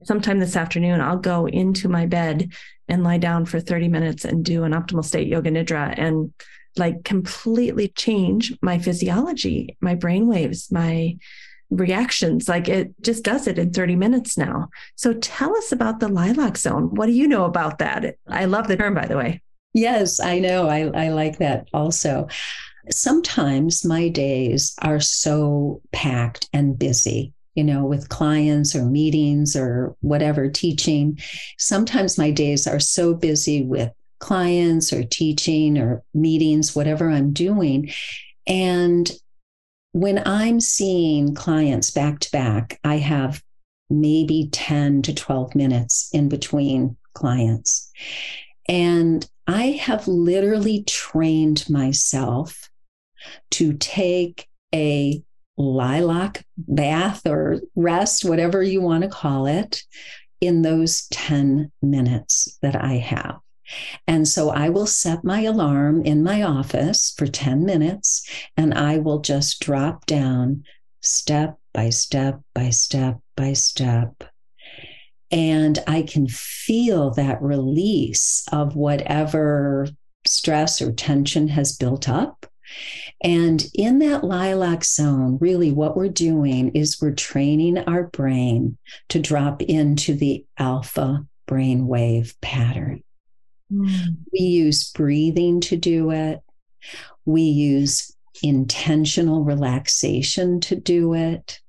[0.04, 2.52] Sometime this afternoon, I'll go into my bed
[2.88, 6.34] and lie down for 30 minutes and do an optimal state yoga nidra and
[6.76, 11.18] like completely change my physiology, my brain waves, my
[11.70, 12.50] reactions.
[12.50, 14.70] Like it just does it in 30 minutes now.
[14.96, 16.94] So tell us about the lilac zone.
[16.96, 18.16] What do you know about that?
[18.28, 19.42] I love the term, by the way.
[19.74, 20.70] Yes, I know.
[20.70, 22.28] I, I like that also.
[22.92, 29.96] Sometimes my days are so packed and busy you know, with clients or meetings or
[30.02, 31.20] whatever, teaching.
[31.60, 37.92] Sometimes my days are so busy with clients or teaching or meetings, whatever I'm doing.
[38.48, 39.12] And
[39.92, 43.44] when I'm seeing clients back to back, I have
[43.90, 47.92] maybe 10 to 12 minutes in between clients.
[48.68, 52.70] And I have literally trained myself
[53.52, 55.22] to take a
[55.58, 59.84] lilac bath or rest, whatever you want to call it,
[60.42, 63.40] in those 10 minutes that I have.
[64.08, 68.98] And so I will set my alarm in my office for 10 minutes and I
[68.98, 70.64] will just drop down
[71.02, 74.24] step by step by step by step.
[75.34, 79.88] And I can feel that release of whatever
[80.26, 82.46] stress or tension has built up.
[83.24, 88.78] And in that lilac zone, really what we're doing is we're training our brain
[89.10, 93.04] to drop into the alpha brainwave pattern.
[93.72, 94.18] Mm.
[94.32, 96.42] We use breathing to do it.
[97.26, 101.60] We use intentional relaxation to do it.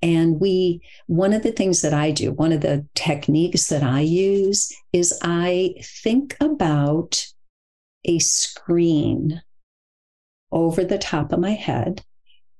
[0.00, 4.00] And we, one of the things that I do, one of the techniques that I
[4.00, 7.26] use is I think about
[8.04, 9.42] a screen
[10.50, 12.04] over the top of my head.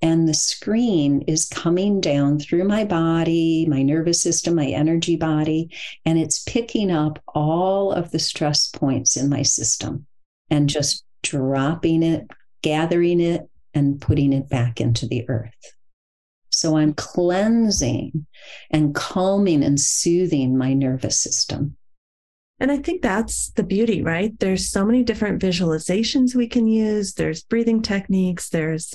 [0.00, 5.70] And the screen is coming down through my body, my nervous system, my energy body,
[6.04, 10.06] and it's picking up all of the stress points in my system
[10.50, 12.28] and just dropping it,
[12.62, 15.54] gathering it, and putting it back into the earth.
[16.52, 18.26] So I'm cleansing
[18.70, 21.76] and calming and soothing my nervous system.
[22.60, 24.38] And I think that's the beauty, right?
[24.38, 27.14] There's so many different visualizations we can use.
[27.14, 28.94] There's breathing techniques, there's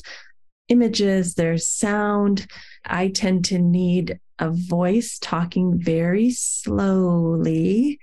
[0.70, 2.48] images, there's sound.
[2.86, 8.00] I tend to need a voice talking very slowly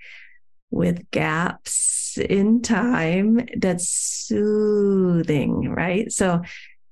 [0.69, 6.11] with gaps in time that's soothing, right?
[6.11, 6.41] So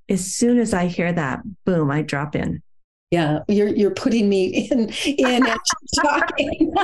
[0.10, 2.62] as soon as I hear that, boom, I drop in.
[3.13, 5.44] Yeah, you're you're putting me in in
[6.02, 6.72] talking.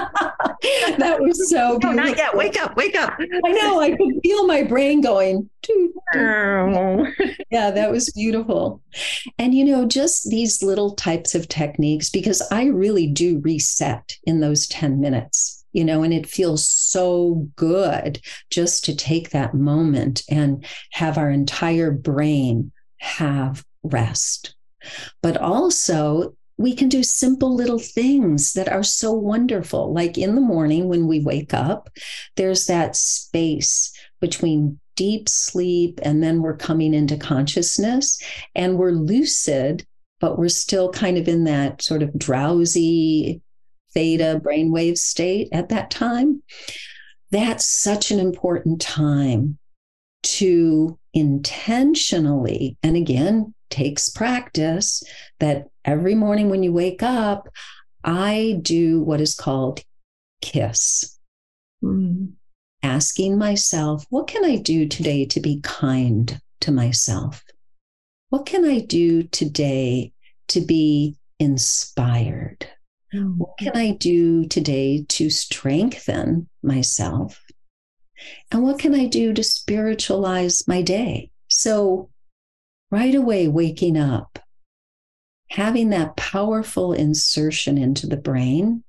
[1.00, 1.96] that was so beautiful.
[1.96, 2.38] No, not yet.
[2.38, 3.16] Wake up, wake up.
[3.20, 3.80] I know.
[3.80, 5.50] I could feel my brain going.
[6.16, 7.08] Oh.
[7.52, 8.80] yeah, that was beautiful.
[9.40, 14.40] And you know, just these little types of techniques, because I really do reset in
[14.40, 20.24] those 10 minutes you know, and it feels so good just to take that moment
[20.30, 24.56] and have our entire brain have rest.
[25.22, 29.94] But also, we can do simple little things that are so wonderful.
[29.94, 31.90] Like in the morning when we wake up,
[32.36, 38.22] there's that space between deep sleep and then we're coming into consciousness
[38.56, 39.86] and we're lucid,
[40.20, 43.42] but we're still kind of in that sort of drowsy
[43.94, 46.44] theta brainwave state at that time.
[47.32, 49.58] That's such an important time
[50.24, 55.04] to intentionally, and again, takes practice,
[55.40, 57.50] that every morning when you wake up,
[58.04, 59.84] I do what is called
[60.42, 61.18] kiss.
[61.84, 62.34] Mm.
[62.82, 67.44] Asking myself, what can I do today to be kind to myself?
[68.30, 70.14] What can I do today
[70.50, 72.68] to be inspired?
[73.14, 73.38] Mm.
[73.38, 77.44] What can I do today to strengthen myself?
[78.52, 81.32] And what can I do to spiritualize my day?
[81.48, 82.10] So,
[82.92, 84.40] right away, waking up,
[85.50, 88.84] having that powerful insertion into the brain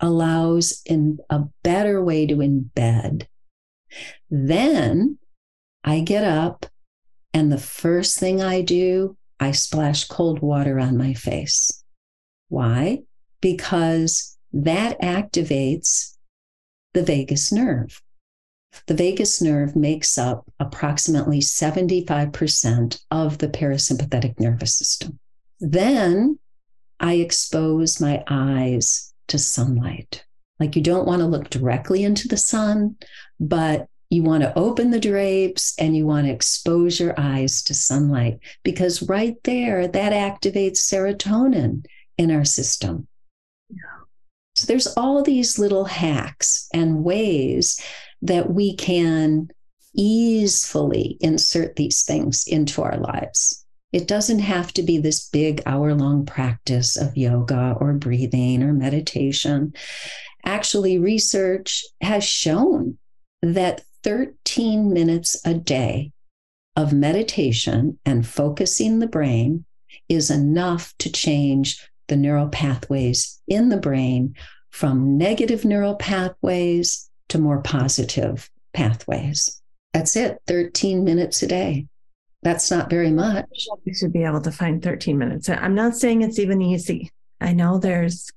[0.00, 3.26] allows in a better way to embed.
[4.30, 5.18] Then
[5.84, 6.66] I get up,
[7.32, 11.82] and the first thing I do, I splash cold water on my face.
[12.48, 13.02] Why?
[13.40, 16.16] Because that activates
[16.92, 18.02] the vagus nerve.
[18.86, 25.18] The vagus nerve makes up approximately 75% of the parasympathetic nervous system.
[25.60, 26.38] Then
[26.98, 30.24] I expose my eyes to sunlight.
[30.58, 32.96] Like you don't want to look directly into the sun,
[33.40, 37.74] but you want to open the drapes and you want to expose your eyes to
[37.74, 41.86] sunlight because right there, that activates serotonin
[42.18, 43.08] in our system.
[44.54, 47.80] So there's all these little hacks and ways
[48.22, 49.48] that we can
[49.94, 53.64] easily insert these things into our lives.
[53.92, 58.72] It doesn't have to be this big hour long practice of yoga or breathing or
[58.72, 59.74] meditation.
[60.44, 62.96] Actually, research has shown
[63.42, 66.12] that 13 minutes a day
[66.74, 69.64] of meditation and focusing the brain
[70.08, 74.34] is enough to change the neural pathways in the brain
[74.70, 79.62] from negative neural pathways to more positive pathways.
[79.94, 81.86] That's it, 13 minutes a day.
[82.42, 83.68] That's not very much.
[83.84, 85.48] You should be able to find 13 minutes.
[85.48, 87.10] I'm not saying it's even easy.
[87.40, 88.30] I know there's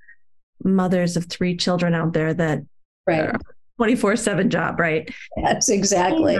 [0.63, 2.63] mothers of three children out there that
[3.05, 3.35] right
[3.77, 5.13] 24 7 job, right?
[5.43, 6.37] That's exactly.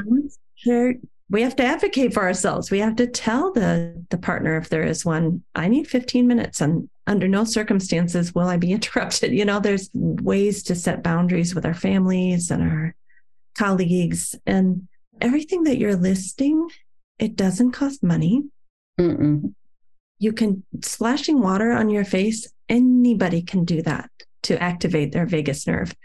[1.30, 2.72] we have to advocate for ourselves.
[2.72, 6.62] We have to tell the the partner if there is one, I need 15 minutes
[6.62, 9.32] and under no circumstances will I be interrupted.
[9.32, 12.96] You know, there's ways to set boundaries with our families and our
[13.58, 14.88] colleagues and
[15.22, 16.70] everything that you're listing,
[17.20, 18.44] it doesn't cost money.
[19.00, 19.54] Mm-mm.
[20.20, 24.10] You can splashing water on your face, anybody can do that
[24.44, 25.96] to activate their vagus nerve.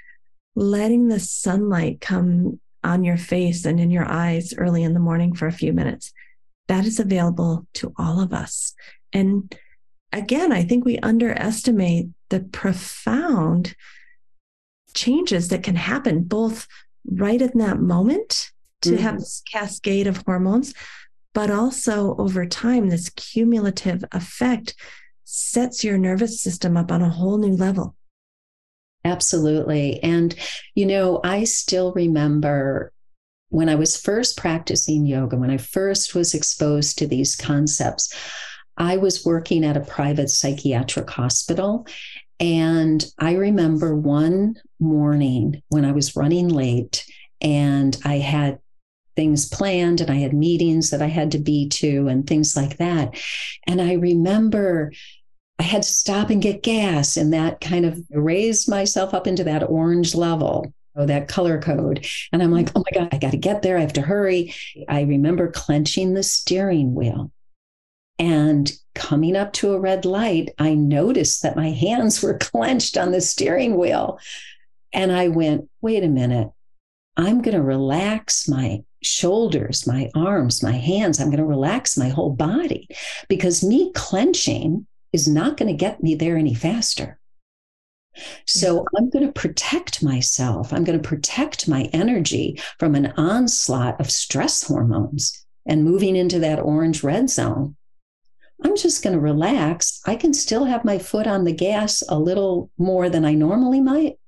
[0.54, 5.34] Letting the sunlight come on your face and in your eyes early in the morning
[5.34, 6.12] for a few minutes.
[6.68, 8.74] That is available to all of us.
[9.12, 9.54] And
[10.12, 13.74] again, I think we underestimate the profound
[14.94, 16.66] changes that can happen both
[17.06, 18.50] right in that moment
[18.82, 19.02] to mm-hmm.
[19.02, 20.74] have this cascade of hormones,
[21.34, 24.74] but also over time, this cumulative effect
[25.24, 27.94] sets your nervous system up on a whole new level.
[29.04, 30.02] Absolutely.
[30.02, 30.34] And,
[30.74, 32.92] you know, I still remember
[33.48, 38.14] when I was first practicing yoga, when I first was exposed to these concepts,
[38.80, 41.86] I was working at a private psychiatric hospital.
[42.40, 47.04] And I remember one morning when I was running late
[47.42, 48.58] and I had
[49.16, 52.78] things planned and I had meetings that I had to be to and things like
[52.78, 53.20] that.
[53.66, 54.92] And I remember
[55.58, 59.44] I had to stop and get gas, and that kind of raised myself up into
[59.44, 60.72] that orange level.
[60.96, 62.06] Oh, that color code.
[62.32, 62.78] And I'm like, mm-hmm.
[62.78, 63.76] oh my God, I got to get there.
[63.76, 64.54] I have to hurry.
[64.88, 67.30] I remember clenching the steering wheel.
[68.20, 73.12] And coming up to a red light, I noticed that my hands were clenched on
[73.12, 74.18] the steering wheel.
[74.92, 76.50] And I went, wait a minute.
[77.16, 81.18] I'm going to relax my shoulders, my arms, my hands.
[81.18, 82.88] I'm going to relax my whole body
[83.28, 87.18] because me clenching is not going to get me there any faster.
[88.46, 90.72] So I'm going to protect myself.
[90.72, 96.40] I'm going to protect my energy from an onslaught of stress hormones and moving into
[96.40, 97.76] that orange red zone.
[98.62, 100.00] I'm just going to relax.
[100.06, 103.80] I can still have my foot on the gas a little more than I normally
[103.80, 104.18] might.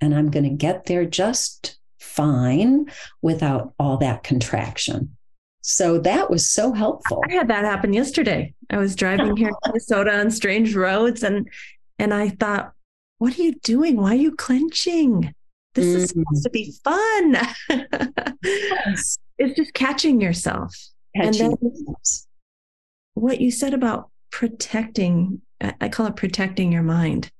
[0.00, 2.86] And I'm going to get there just fine
[3.22, 5.16] without all that contraction.
[5.62, 7.22] So that was so helpful.
[7.28, 8.52] I had that happen yesterday.
[8.70, 11.48] I was driving here in Minnesota on strange roads and
[11.98, 12.72] and I thought,
[13.18, 13.96] what are you doing?
[13.96, 15.32] Why are you clenching?
[15.74, 15.96] This mm.
[15.96, 17.36] is supposed to be fun.
[18.42, 19.18] yes.
[19.38, 20.74] It's just catching yourself.
[21.14, 21.84] Catching and then
[23.14, 27.30] what you said about protecting, I call it protecting your mind.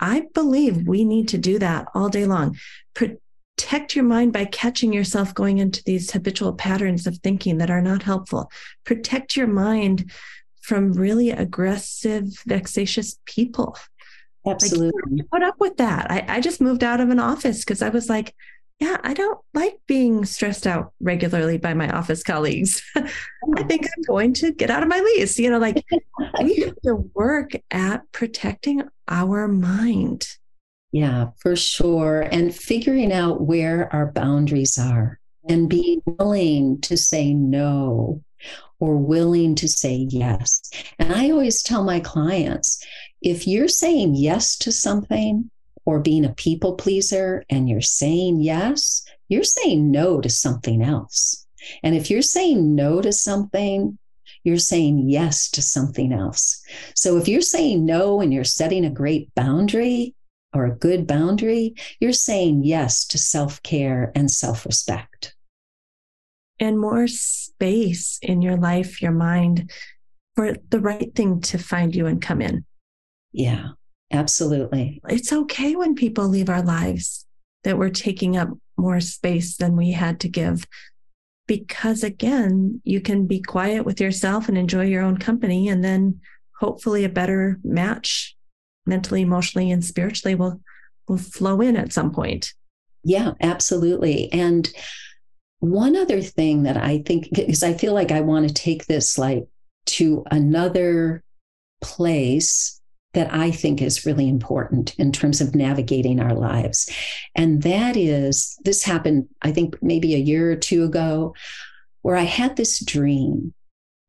[0.00, 2.56] I believe we need to do that all day long.
[2.94, 7.82] Protect your mind by catching yourself going into these habitual patterns of thinking that are
[7.82, 8.50] not helpful.
[8.84, 10.10] Protect your mind
[10.60, 13.76] from really aggressive, vexatious people.
[14.46, 15.16] Absolutely.
[15.16, 16.10] Like, put up with that.
[16.10, 18.34] I, I just moved out of an office because I was like,
[18.80, 22.80] yeah, I don't like being stressed out regularly by my office colleagues.
[22.96, 25.38] I think I'm going to get out of my lease.
[25.38, 25.84] You know, like
[26.42, 30.28] we have to work at protecting our mind.
[30.92, 32.22] Yeah, for sure.
[32.22, 35.18] And figuring out where our boundaries are
[35.48, 38.22] and being willing to say no
[38.78, 40.70] or willing to say yes.
[41.00, 42.84] And I always tell my clients
[43.20, 45.50] if you're saying yes to something
[45.88, 51.46] or being a people pleaser and you're saying yes, you're saying no to something else.
[51.82, 53.96] And if you're saying no to something,
[54.44, 56.62] you're saying yes to something else.
[56.94, 60.14] So if you're saying no and you're setting a great boundary,
[60.52, 65.34] or a good boundary, you're saying yes to self care and self respect.
[66.60, 69.70] And more space in your life, your mind,
[70.36, 72.66] for the right thing to find you and come in.
[73.32, 73.68] Yeah,
[74.12, 75.00] absolutely.
[75.08, 77.26] It's okay when people leave our lives
[77.64, 80.66] that we're taking up more space than we had to give.
[81.46, 86.20] Because again, you can be quiet with yourself and enjoy your own company, and then
[86.58, 88.36] hopefully a better match
[88.86, 90.60] mentally, emotionally, and spiritually will
[91.08, 92.52] will flow in at some point.
[93.02, 94.30] Yeah, absolutely.
[94.32, 94.68] And
[95.60, 99.18] one other thing that I think because I feel like I want to take this
[99.18, 99.48] like
[99.86, 101.24] to another
[101.80, 102.77] place
[103.14, 106.88] that I think is really important in terms of navigating our lives.
[107.34, 111.34] And that is this happened, I think maybe a year or two ago,
[112.02, 113.54] where I had this dream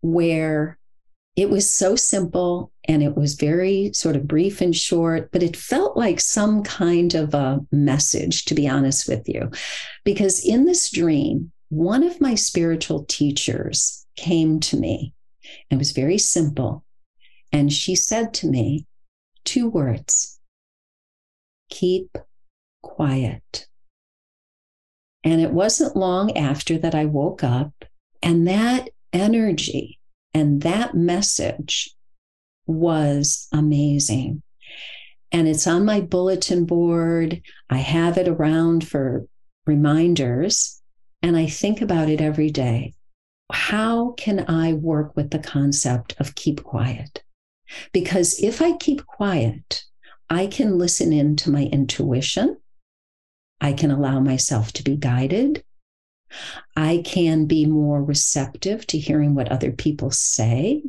[0.01, 0.77] where
[1.35, 5.55] it was so simple and it was very sort of brief and short, but it
[5.55, 9.49] felt like some kind of a message, to be honest with you.
[10.03, 15.13] Because in this dream, one of my spiritual teachers came to me.
[15.69, 16.83] It was very simple.
[17.51, 18.85] And she said to me
[19.43, 20.39] two words
[21.69, 22.17] keep
[22.81, 23.67] quiet.
[25.23, 27.73] And it wasn't long after that I woke up,
[28.23, 29.99] and that energy
[30.33, 31.95] and that message
[32.65, 34.41] was amazing.
[35.31, 37.41] And it's on my bulletin board.
[37.69, 39.25] I have it around for
[39.65, 40.81] reminders,
[41.21, 42.93] and I think about it every day.
[43.51, 47.23] How can I work with the concept of keep quiet?
[47.91, 49.83] Because if I keep quiet,
[50.29, 52.57] I can listen in to my intuition.
[53.61, 55.63] I can allow myself to be guided.
[56.75, 60.83] I can be more receptive to hearing what other people say.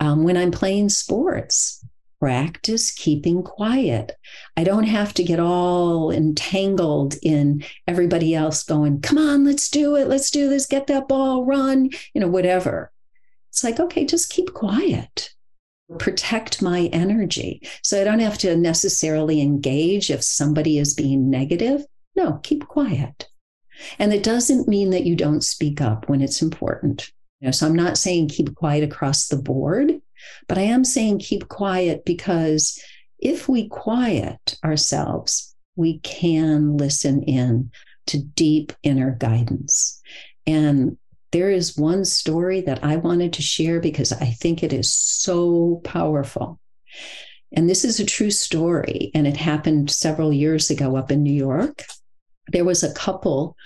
[0.00, 1.84] Um, when I'm playing sports,
[2.20, 4.12] practice keeping quiet.
[4.56, 9.96] I don't have to get all entangled in everybody else going, come on, let's do
[9.96, 10.06] it.
[10.06, 10.66] Let's do this.
[10.66, 12.92] Get that ball, run, you know, whatever.
[13.48, 15.30] It's like, okay, just keep quiet.
[15.98, 17.62] Protect my energy.
[17.82, 21.84] So I don't have to necessarily engage if somebody is being negative.
[22.16, 23.28] No, keep quiet.
[23.98, 27.10] And it doesn't mean that you don't speak up when it's important.
[27.40, 30.00] You know, so I'm not saying keep quiet across the board,
[30.46, 32.82] but I am saying keep quiet because
[33.18, 37.70] if we quiet ourselves, we can listen in
[38.08, 40.00] to deep inner guidance.
[40.46, 40.98] And
[41.32, 45.80] there is one story that I wanted to share because I think it is so
[45.84, 46.58] powerful.
[47.52, 51.32] And this is a true story, and it happened several years ago up in New
[51.32, 51.84] York
[52.52, 53.56] there was a couple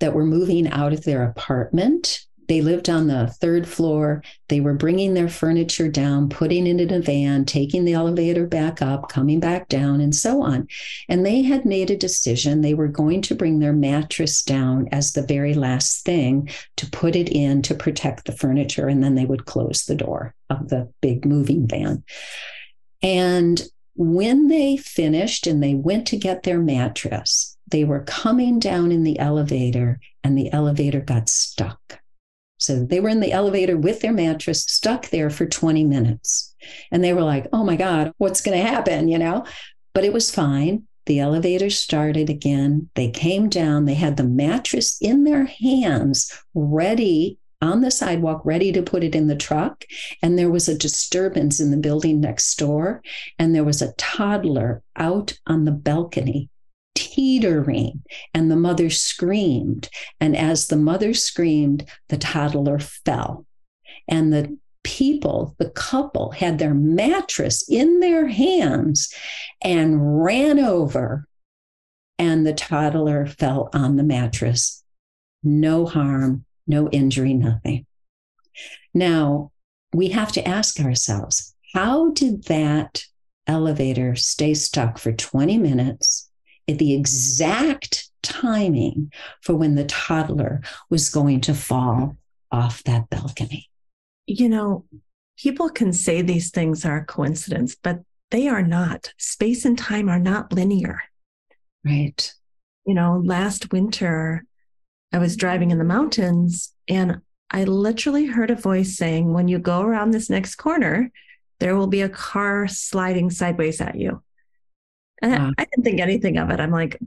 [0.00, 2.20] that were moving out of their apartment.
[2.48, 4.22] They lived on the third floor.
[4.48, 8.80] They were bringing their furniture down, putting it in a van, taking the elevator back
[8.80, 10.66] up, coming back down, and so on.
[11.08, 12.62] And they had made a decision.
[12.62, 17.14] They were going to bring their mattress down as the very last thing to put
[17.14, 18.88] it in to protect the furniture.
[18.88, 22.02] And then they would close the door of the big moving van.
[23.02, 23.62] And
[23.94, 29.02] when they finished and they went to get their mattress, they were coming down in
[29.02, 31.97] the elevator and the elevator got stuck.
[32.58, 36.54] So they were in the elevator with their mattress stuck there for 20 minutes.
[36.90, 39.08] And they were like, oh my God, what's going to happen?
[39.08, 39.46] You know,
[39.94, 40.84] but it was fine.
[41.06, 42.90] The elevator started again.
[42.94, 43.86] They came down.
[43.86, 49.14] They had the mattress in their hands, ready on the sidewalk, ready to put it
[49.14, 49.84] in the truck.
[50.22, 53.02] And there was a disturbance in the building next door.
[53.38, 56.50] And there was a toddler out on the balcony
[56.98, 58.02] teetering,
[58.34, 59.88] and the mother screamed.
[60.20, 63.46] And as the mother screamed, the toddler fell.
[64.08, 69.14] And the people, the couple, had their mattress in their hands
[69.62, 71.28] and ran over,
[72.18, 74.82] and the toddler fell on the mattress.
[75.44, 77.86] No harm, no injury, nothing.
[78.92, 79.52] Now,
[79.94, 83.04] we have to ask ourselves how did that
[83.46, 86.27] elevator stay stuck for 20 minutes
[86.68, 89.12] at the exact timing
[89.42, 90.60] for when the toddler
[90.90, 92.16] was going to fall
[92.52, 93.70] off that balcony.
[94.26, 94.84] You know,
[95.38, 98.00] people can say these things are a coincidence, but
[98.30, 99.12] they are not.
[99.16, 101.02] Space and time are not linear.
[101.84, 102.32] Right.
[102.86, 104.44] You know, last winter,
[105.12, 109.58] I was driving in the mountains and I literally heard a voice saying, when you
[109.58, 111.10] go around this next corner,
[111.60, 114.22] there will be a car sliding sideways at you.
[115.22, 115.38] And wow.
[115.38, 115.52] Uh-huh.
[115.58, 116.60] I didn't think anything of it.
[116.60, 116.98] I'm like,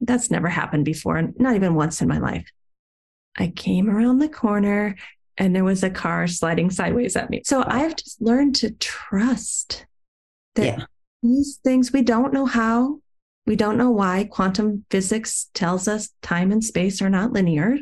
[0.00, 2.48] that's never happened before, not even once in my life.
[3.38, 4.96] I came around the corner
[5.38, 7.42] and there was a car sliding sideways at me.
[7.44, 9.86] So I've just learned to trust
[10.54, 10.84] that yeah.
[11.22, 13.00] these things we don't know how,
[13.46, 14.24] we don't know why.
[14.30, 17.78] Quantum physics tells us time and space are not linear.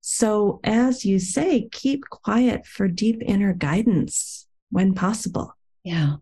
[0.00, 5.54] So, as you say, keep quiet for deep inner guidance when possible.
[5.84, 6.16] Yeah.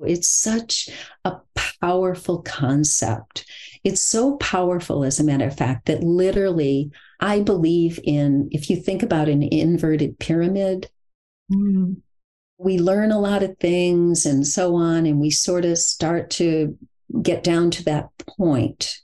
[0.00, 0.88] It's such
[1.24, 1.36] a
[1.80, 3.44] powerful concept.
[3.84, 6.90] It's so powerful, as a matter of fact, that literally
[7.20, 10.90] I believe in, if you think about an inverted pyramid,
[11.52, 11.96] mm.
[12.58, 16.76] we learn a lot of things and so on, and we sort of start to
[17.22, 18.98] get down to that point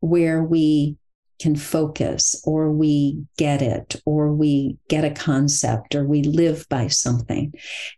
[0.00, 0.96] where we
[1.40, 6.88] can focus or we get it or we get a concept or we live by
[6.88, 7.52] something.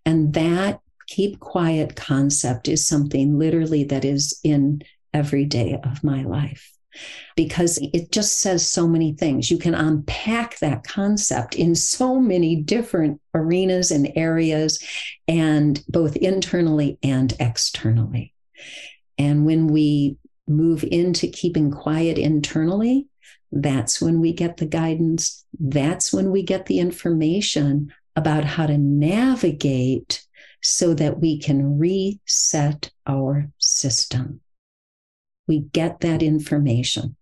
[0.04, 0.80] And that
[1.10, 4.80] keep quiet concept is something literally that is in
[5.12, 6.72] every day of my life.
[7.36, 9.50] because it just says so many things.
[9.50, 14.84] You can unpack that concept in so many different arenas and areas,
[15.28, 18.34] and both internally and externally.
[19.18, 20.16] And when we
[20.48, 23.06] move into keeping quiet internally,
[23.52, 25.44] that's when we get the guidance.
[25.58, 30.24] That's when we get the information about how to navigate
[30.62, 34.40] so that we can reset our system.
[35.46, 37.16] We get that information.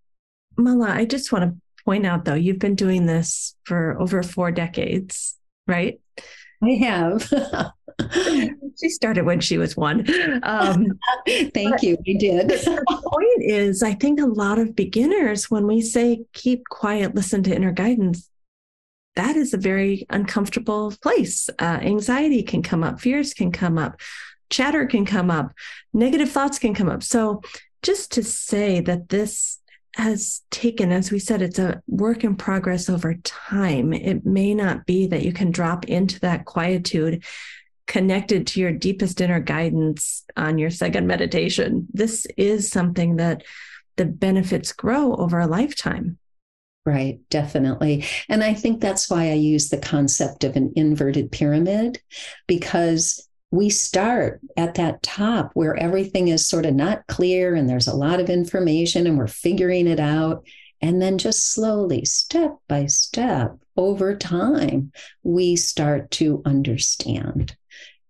[0.57, 4.51] Mala, I just want to point out though, you've been doing this for over four
[4.51, 5.37] decades,
[5.67, 6.01] right?
[6.63, 7.33] I have.
[8.81, 10.07] she started when she was one.
[10.43, 11.97] Um, Thank you.
[12.07, 12.49] We did.
[12.49, 17.43] the point is, I think a lot of beginners, when we say keep quiet, listen
[17.45, 18.29] to inner guidance,
[19.19, 21.51] that is a very uncomfortable place.
[21.59, 24.01] Uh, anxiety can come up, fears can come up,
[24.49, 25.53] chatter can come up,
[25.93, 27.03] negative thoughts can come up.
[27.03, 27.43] So,
[27.83, 29.59] just to say that this
[29.97, 33.93] has taken, as we said, it's a work in progress over time.
[33.93, 37.25] It may not be that you can drop into that quietude
[37.89, 41.89] connected to your deepest inner guidance on your second meditation.
[41.93, 43.43] This is something that
[43.97, 46.19] the benefits grow over a lifetime.
[46.85, 48.05] Right, definitely.
[48.29, 52.01] And I think that's why I use the concept of an inverted pyramid
[52.47, 57.89] because we start at that top where everything is sort of not clear and there's
[57.89, 60.47] a lot of information and we're figuring it out.
[60.81, 67.57] And then just slowly, step by step, over time, we start to understand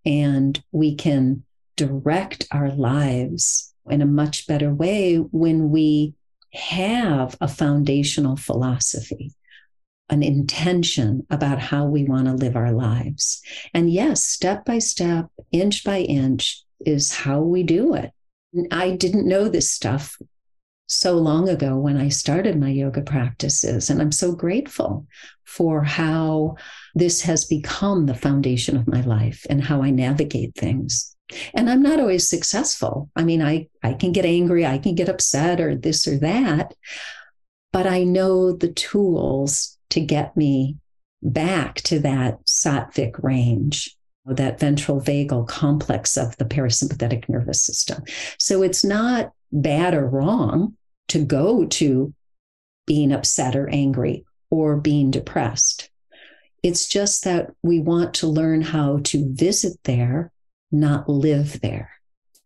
[0.04, 1.44] and we can
[1.76, 6.14] direct our lives in a much better way when we
[6.52, 9.32] have a foundational philosophy
[10.10, 13.42] an intention about how we want to live our lives.
[13.74, 18.12] And yes, step by step, inch by inch is how we do it.
[18.70, 20.18] I didn't know this stuff
[20.86, 23.90] so long ago when I started my yoga practices.
[23.90, 25.06] And I'm so grateful
[25.44, 26.56] for how
[26.94, 31.14] this has become the foundation of my life and how I navigate things.
[31.54, 33.10] And I'm not always successful.
[33.14, 36.74] I mean, I, I can get angry, I can get upset or this or that,
[37.72, 40.76] but I know the tools to get me
[41.22, 48.02] back to that sattvic range, that ventral vagal complex of the parasympathetic nervous system.
[48.38, 50.76] So it's not bad or wrong
[51.08, 52.14] to go to
[52.86, 55.90] being upset or angry or being depressed.
[56.62, 60.32] It's just that we want to learn how to visit there,
[60.70, 61.90] not live there.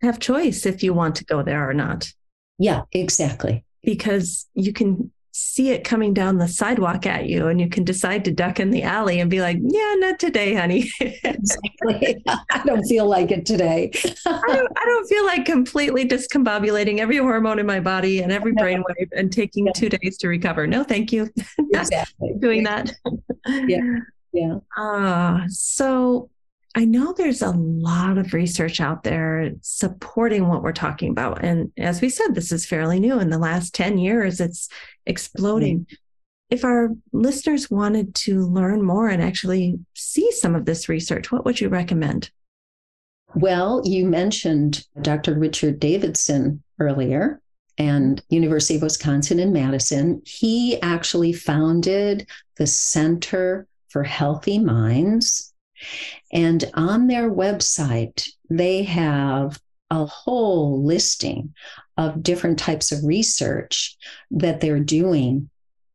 [0.03, 2.13] Have choice if you want to go there or not.
[2.59, 3.65] Yeah, exactly.
[3.83, 8.23] Because you can see it coming down the sidewalk at you and you can decide
[8.23, 12.85] to duck in the alley and be like yeah not today honey exactly i don't
[12.85, 13.91] feel like it today
[14.27, 18.53] I, don't, I, don't, feel like completely discombobulating every hormone in my body and every
[18.53, 19.73] brainwave and taking yeah.
[19.75, 22.35] two days to recover no thank you exactly.
[22.39, 22.93] doing that
[23.67, 23.97] yeah
[24.35, 26.29] yeah uh, so
[26.75, 31.45] I know there's a lot of research out there supporting what we're talking about.
[31.45, 33.21] And as we said, this is fairly new.
[33.21, 34.69] In the last 10 years, it's
[35.05, 35.81] exploding.
[35.81, 35.95] Mm-hmm.
[36.51, 41.45] If our listeners wanted to learn more and actually see some of this research, what
[41.45, 42.31] would you recommend?
[43.35, 45.39] Well, you mentioned Dr.
[45.39, 47.41] Richard Davidson earlier
[47.79, 50.23] and University of Wisconsin in Madison.
[50.27, 55.52] He actually founded the Center for Healthy Minds
[56.33, 59.61] and on their website, they have
[59.91, 61.55] a whole listing
[61.97, 63.97] of different types of research
[64.31, 65.51] that they're doing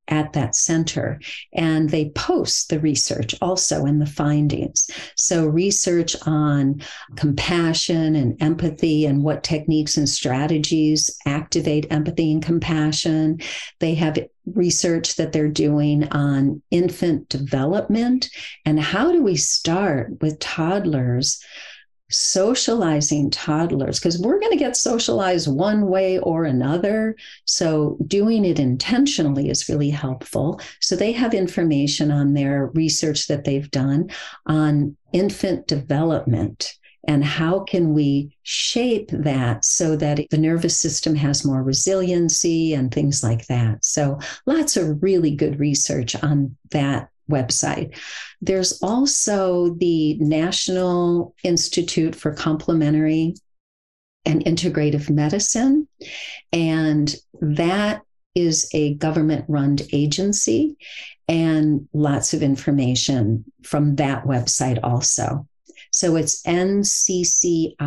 [0.08, 1.20] at that center.
[1.53, 4.89] And they post the research also in the findings.
[5.16, 6.82] So, research on
[7.16, 13.39] compassion and empathy and what techniques and strategies activate empathy and compassion.
[13.80, 14.18] They have
[14.53, 18.30] research that they're doing on infant development
[18.66, 21.43] and how do we start with toddlers
[22.10, 27.16] socializing toddlers because we're going to get socialized one way or another.
[27.45, 30.62] So, doing it intentionally is really helpful.
[30.80, 34.10] So, they have information on their research that they've done
[34.45, 36.74] on infant development
[37.08, 42.93] and how can we shape that so that the nervous system has more resiliency and
[42.93, 43.84] things like that.
[43.84, 47.98] So, lots of really good research on that website.
[48.42, 53.36] There's also the National Institute for Complementary
[54.26, 55.88] and Integrative Medicine,
[56.52, 58.02] and that
[58.36, 60.78] is a government run agency,
[61.28, 65.48] and lots of information from that website also.
[65.92, 67.78] So it's NCCIM,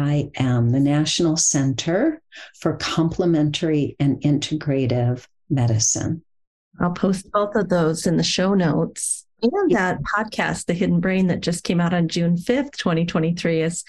[0.72, 2.20] the National Center
[2.59, 6.22] for Complementary and Integrative Medicine.
[6.80, 9.26] I'll post both of those in the show notes.
[9.42, 13.84] And that podcast, The Hidden Brain, that just came out on June 5th, 2023, is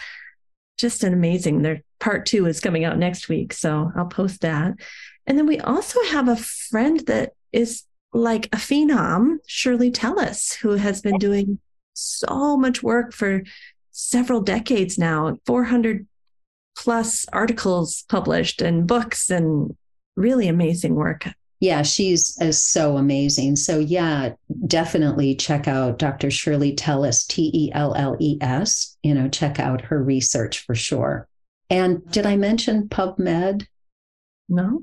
[0.77, 1.61] just an amazing.
[1.61, 3.53] Their part two is coming out next week.
[3.53, 4.73] So I'll post that.
[5.27, 7.83] And then we also have a friend that is
[8.13, 11.59] like a phenom, Shirley Telles, who has been doing
[11.93, 13.43] so much work for
[13.91, 16.07] several decades now 400
[16.77, 19.75] plus articles published and books and
[20.15, 21.27] really amazing work
[21.62, 23.55] yeah, she's is so amazing.
[23.55, 24.34] So yeah,
[24.66, 26.32] definitely check out Dr.
[26.32, 28.97] Shirley Telles, T E L L E S.
[29.03, 31.28] You know, check out her research for sure.
[31.70, 33.68] And did I mention PubMed?
[34.49, 34.82] No.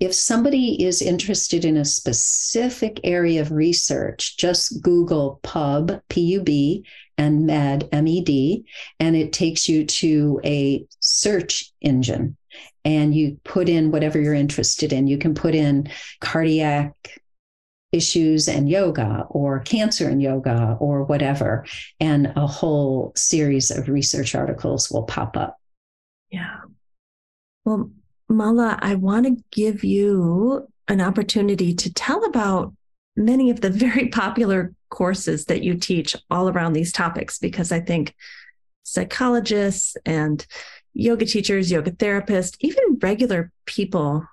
[0.00, 6.42] If somebody is interested in a specific area of research, just Google Pub, P U
[6.42, 6.84] B,
[7.16, 8.66] and Med, M E D,
[9.00, 12.36] and it takes you to a search engine
[12.88, 15.06] and you put in whatever you're interested in.
[15.06, 15.90] You can put in
[16.22, 17.20] cardiac
[17.92, 21.66] issues and yoga or cancer and yoga or whatever,
[22.00, 25.60] and a whole series of research articles will pop up.
[26.30, 26.60] Yeah.
[27.66, 27.90] Well,
[28.30, 32.72] Mala, I want to give you an opportunity to tell about
[33.16, 37.80] many of the very popular courses that you teach all around these topics because I
[37.80, 38.14] think
[38.82, 40.46] psychologists and
[40.98, 44.26] yoga teachers, yoga therapists, even regular people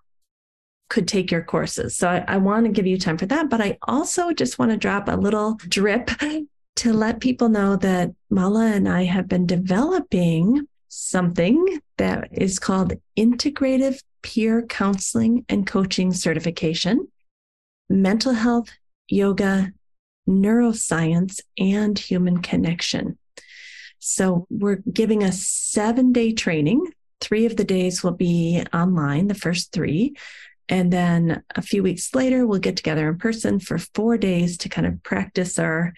[0.90, 1.96] could take your courses.
[1.96, 3.50] So I, I want to give you time for that.
[3.50, 6.10] But I also just want to drop a little drip
[6.78, 12.94] to let people know that Mala and I have been developing something that is called
[13.16, 17.08] Integrative Peer Counseling and Coaching Certification,
[17.90, 18.72] Mental Health,
[19.08, 19.72] Yoga,
[20.28, 23.20] Neuroscience, and Human Connection.
[24.00, 26.86] So we're giving a seven day training.
[27.22, 30.16] Three of the days will be online, the first three.
[30.68, 34.70] And then a few weeks later, we'll get together in person for four days to
[34.70, 35.94] kind of practice our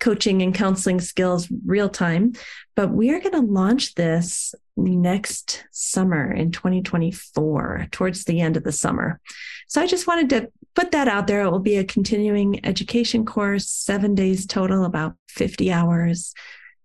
[0.00, 2.32] coaching and counseling skills real time.
[2.74, 8.64] But we are going to launch this next summer in 2024, towards the end of
[8.64, 9.20] the summer.
[9.68, 11.42] So I just wanted to put that out there.
[11.42, 16.34] It will be a continuing education course, seven days total, about 50 hours.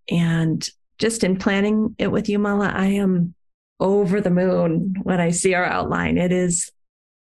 [0.09, 0.67] And
[0.99, 3.33] just in planning it with you, Mala, I am
[3.79, 6.17] over the moon when I see our outline.
[6.17, 6.71] It is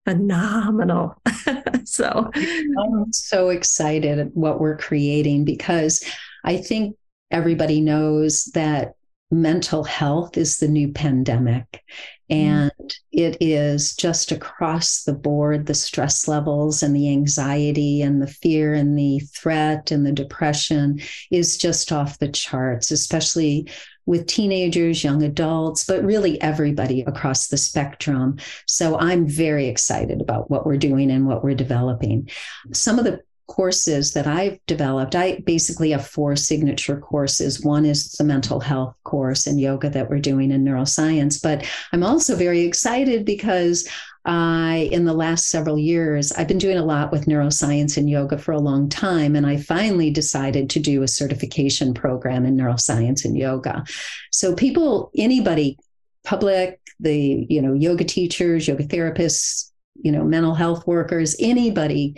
[0.05, 1.21] phenomenal.
[1.83, 6.03] so I'm so excited at what we're creating because
[6.43, 6.95] I think
[7.31, 8.93] everybody knows that
[9.31, 11.83] mental health is the new pandemic.
[12.31, 12.47] Mm-hmm.
[12.47, 18.27] And it is just across the board the stress levels and the anxiety and the
[18.27, 20.99] fear and the threat and the depression
[21.31, 23.69] is just off the charts, especially
[24.05, 28.37] with teenagers, young adults, but really everybody across the spectrum.
[28.65, 32.27] So I'm very excited about what we're doing and what we're developing.
[32.73, 37.61] Some of the courses that I've developed, I basically have four signature courses.
[37.61, 41.41] One is the mental health course and yoga that we're doing in neuroscience.
[41.41, 43.89] But I'm also very excited because
[44.25, 48.37] I, in the last several years, I've been doing a lot with neuroscience and yoga
[48.37, 49.35] for a long time.
[49.35, 53.83] And I finally decided to do a certification program in neuroscience and yoga.
[54.31, 55.77] So people, anybody,
[56.23, 59.71] public, the, you know, yoga teachers, yoga therapists,
[60.01, 62.15] you know, mental health workers, anybody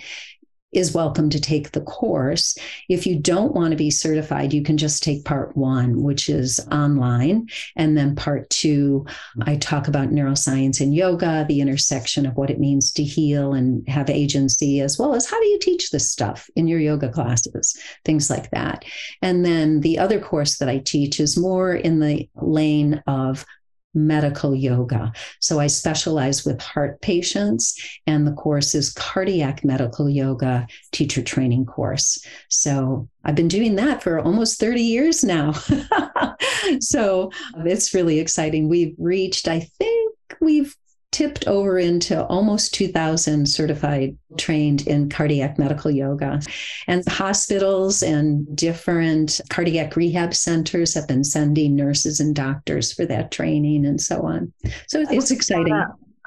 [0.72, 2.58] is welcome to take the course.
[2.88, 6.66] If you don't want to be certified, you can just take part one, which is
[6.72, 7.48] online.
[7.76, 9.50] And then part two, mm-hmm.
[9.50, 13.88] I talk about neuroscience and yoga, the intersection of what it means to heal and
[13.90, 17.78] have agency, as well as how do you teach this stuff in your yoga classes,
[18.06, 18.86] things like that.
[19.22, 23.46] And then the other course that I teach is more in the lane of
[23.94, 25.12] medical yoga.
[25.40, 31.66] So I specialize with heart patients, and the course is cardiac medical yoga teacher training
[31.66, 32.24] course.
[32.50, 35.54] So I've been doing that for almost 30 years now.
[36.80, 38.70] so it's really exciting.
[38.70, 40.76] We've reached, I think we've
[41.12, 46.40] tipped over into almost 2000 certified trained in cardiac medical yoga
[46.88, 53.32] and hospitals and different cardiac rehab centers have been sending nurses and doctors for that
[53.32, 54.52] training and so on
[54.88, 55.74] so it's exciting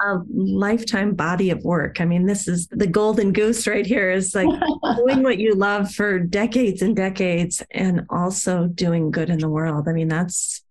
[0.01, 2.01] a lifetime body of work.
[2.01, 4.47] I mean, this is the golden goose right here is like
[4.97, 9.87] doing what you love for decades and decades and also doing good in the world.
[9.87, 10.64] I mean, that's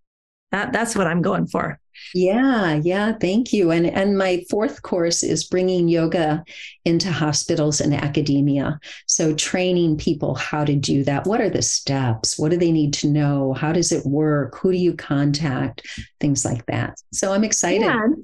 [0.55, 1.81] That, that's what I'm going for.
[2.13, 3.71] Yeah, yeah, thank you.
[3.71, 6.45] And and my fourth course is bringing yoga
[6.85, 8.79] into hospitals and academia.
[9.05, 11.27] So training people how to do that.
[11.27, 12.39] What are the steps?
[12.39, 13.51] What do they need to know?
[13.51, 14.57] How does it work?
[14.59, 15.85] Who do you contact?
[16.21, 17.01] Things like that.
[17.11, 17.83] So I'm excited.
[17.87, 18.23] And,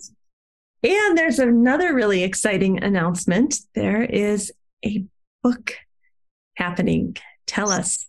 [0.83, 3.55] and there's another really exciting announcement.
[3.75, 4.53] There is
[4.85, 5.03] a
[5.43, 5.75] book
[6.55, 7.17] happening.
[7.45, 8.07] Tell us.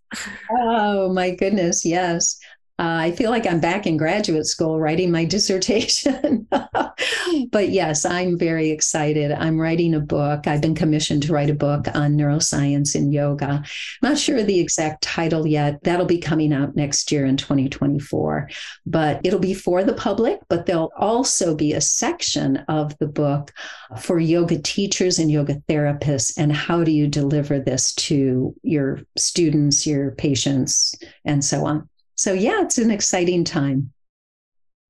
[0.48, 2.38] Oh my goodness, yes.
[2.82, 6.48] Uh, I feel like I'm back in graduate school writing my dissertation.
[6.50, 9.30] but yes, I'm very excited.
[9.30, 10.48] I'm writing a book.
[10.48, 13.62] I've been commissioned to write a book on neuroscience and yoga.
[14.02, 15.80] Not sure the exact title yet.
[15.84, 18.50] That'll be coming out next year in 2024.
[18.84, 23.52] But it'll be for the public, but there'll also be a section of the book
[24.00, 26.36] for yoga teachers and yoga therapists.
[26.36, 31.88] And how do you deliver this to your students, your patients, and so on?
[32.14, 33.92] So, yeah, it's an exciting time.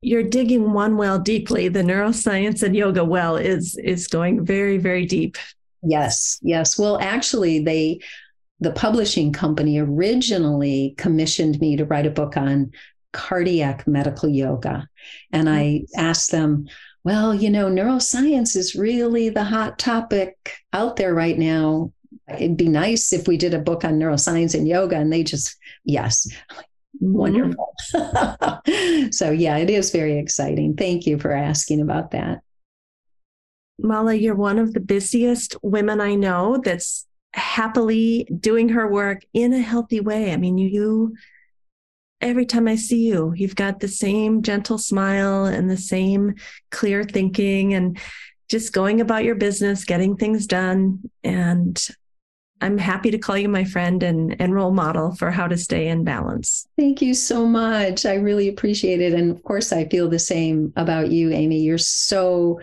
[0.01, 1.69] You're digging one well deeply.
[1.69, 5.37] The neuroscience and yoga well is is going very very deep.
[5.83, 6.79] Yes, yes.
[6.79, 8.01] Well, actually, they
[8.61, 12.73] the publishing company originally commissioned me to write a book on
[13.13, 14.89] cardiac medical yoga,
[15.31, 16.67] and I asked them,
[17.05, 21.93] well, you know, neuroscience is really the hot topic out there right now.
[22.29, 24.97] It'd be nice if we did a book on neuroscience and yoga.
[24.97, 26.27] And they just, yes.
[26.27, 26.61] Mm-hmm.
[27.01, 27.13] Mm-hmm.
[27.13, 27.75] wonderful.
[29.13, 30.77] so, yeah, it is very exciting.
[30.77, 32.41] Thank you for asking about that.
[33.79, 39.53] Mala, you're one of the busiest women I know that's happily doing her work in
[39.53, 40.33] a healthy way.
[40.33, 41.15] I mean, you,
[42.21, 46.35] every time I see you, you've got the same gentle smile and the same
[46.71, 47.99] clear thinking and
[48.49, 51.01] just going about your business, getting things done.
[51.25, 51.83] And
[52.63, 55.89] I'm happy to call you my friend and, and role model for how to stay
[55.89, 56.69] in balance.
[56.79, 58.07] Thank you so much.
[58.07, 59.13] I really appreciate it.
[59.13, 61.61] And of course, I feel the same about you, Amy.
[61.61, 62.61] You're so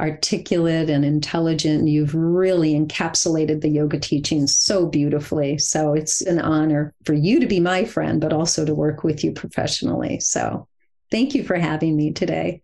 [0.00, 1.88] articulate and intelligent.
[1.88, 5.58] You've really encapsulated the yoga teachings so beautifully.
[5.58, 9.22] So it's an honor for you to be my friend, but also to work with
[9.22, 10.20] you professionally.
[10.20, 10.66] So
[11.10, 12.62] thank you for having me today.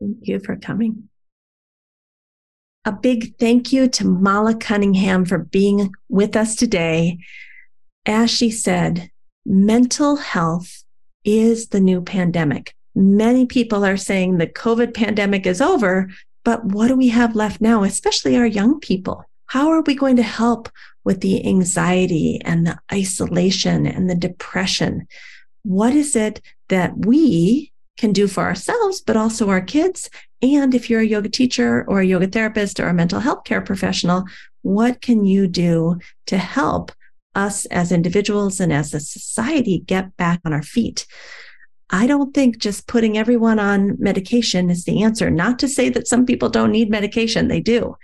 [0.00, 1.08] Thank you for coming.
[2.88, 7.18] A big thank you to Mala Cunningham for being with us today.
[8.06, 9.10] As she said,
[9.44, 10.84] mental health
[11.22, 12.74] is the new pandemic.
[12.94, 16.08] Many people are saying the COVID pandemic is over,
[16.44, 19.22] but what do we have left now, especially our young people?
[19.48, 20.70] How are we going to help
[21.04, 25.06] with the anxiety and the isolation and the depression?
[25.62, 30.08] What is it that we can do for ourselves, but also our kids.
[30.40, 33.60] And if you're a yoga teacher or a yoga therapist or a mental health care
[33.60, 34.24] professional,
[34.62, 36.92] what can you do to help
[37.34, 41.06] us as individuals and as a society get back on our feet?
[41.90, 45.30] I don't think just putting everyone on medication is the answer.
[45.30, 47.96] Not to say that some people don't need medication, they do.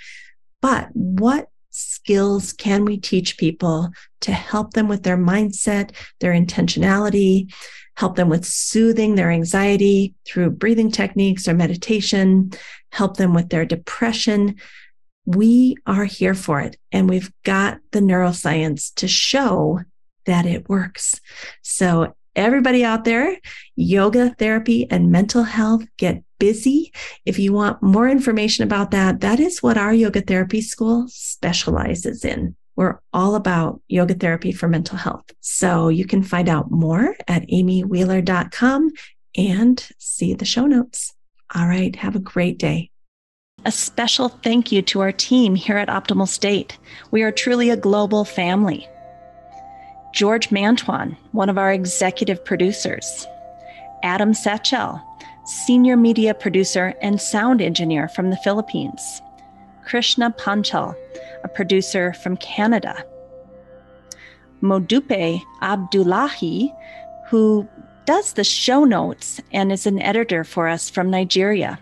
[0.63, 3.91] But what skills can we teach people
[4.21, 5.91] to help them with their mindset,
[6.21, 7.53] their intentionality,
[7.97, 12.53] help them with soothing their anxiety through breathing techniques or meditation,
[12.91, 14.57] help them with their depression.
[15.27, 16.77] We are here for it.
[16.93, 19.81] And we've got the neuroscience to show
[20.27, 21.21] that it works.
[21.63, 23.39] So everybody out there,
[23.77, 26.93] yoga therapy and mental health get busy.
[27.25, 32.25] If you want more information about that, that is what our yoga therapy school specializes
[32.25, 32.57] in.
[32.77, 35.25] We're all about yoga therapy for mental health.
[35.41, 38.91] So you can find out more at amywheeler.com
[39.37, 41.13] and see the show notes.
[41.55, 41.95] All right.
[41.97, 42.91] Have a great day.
[43.65, 46.77] A special thank you to our team here at Optimal State.
[47.11, 48.87] We are truly a global family.
[50.13, 53.27] George Mantuan, one of our executive producers.
[54.03, 55.03] Adam Satchel,
[55.45, 59.23] senior media producer and sound engineer from the Philippines.
[59.87, 60.95] Krishna Panchal,
[61.43, 63.05] a producer from Canada.
[64.63, 66.73] Modupe Abdullahi,
[67.29, 67.69] who
[68.07, 71.79] does the show notes and is an editor for us from Nigeria.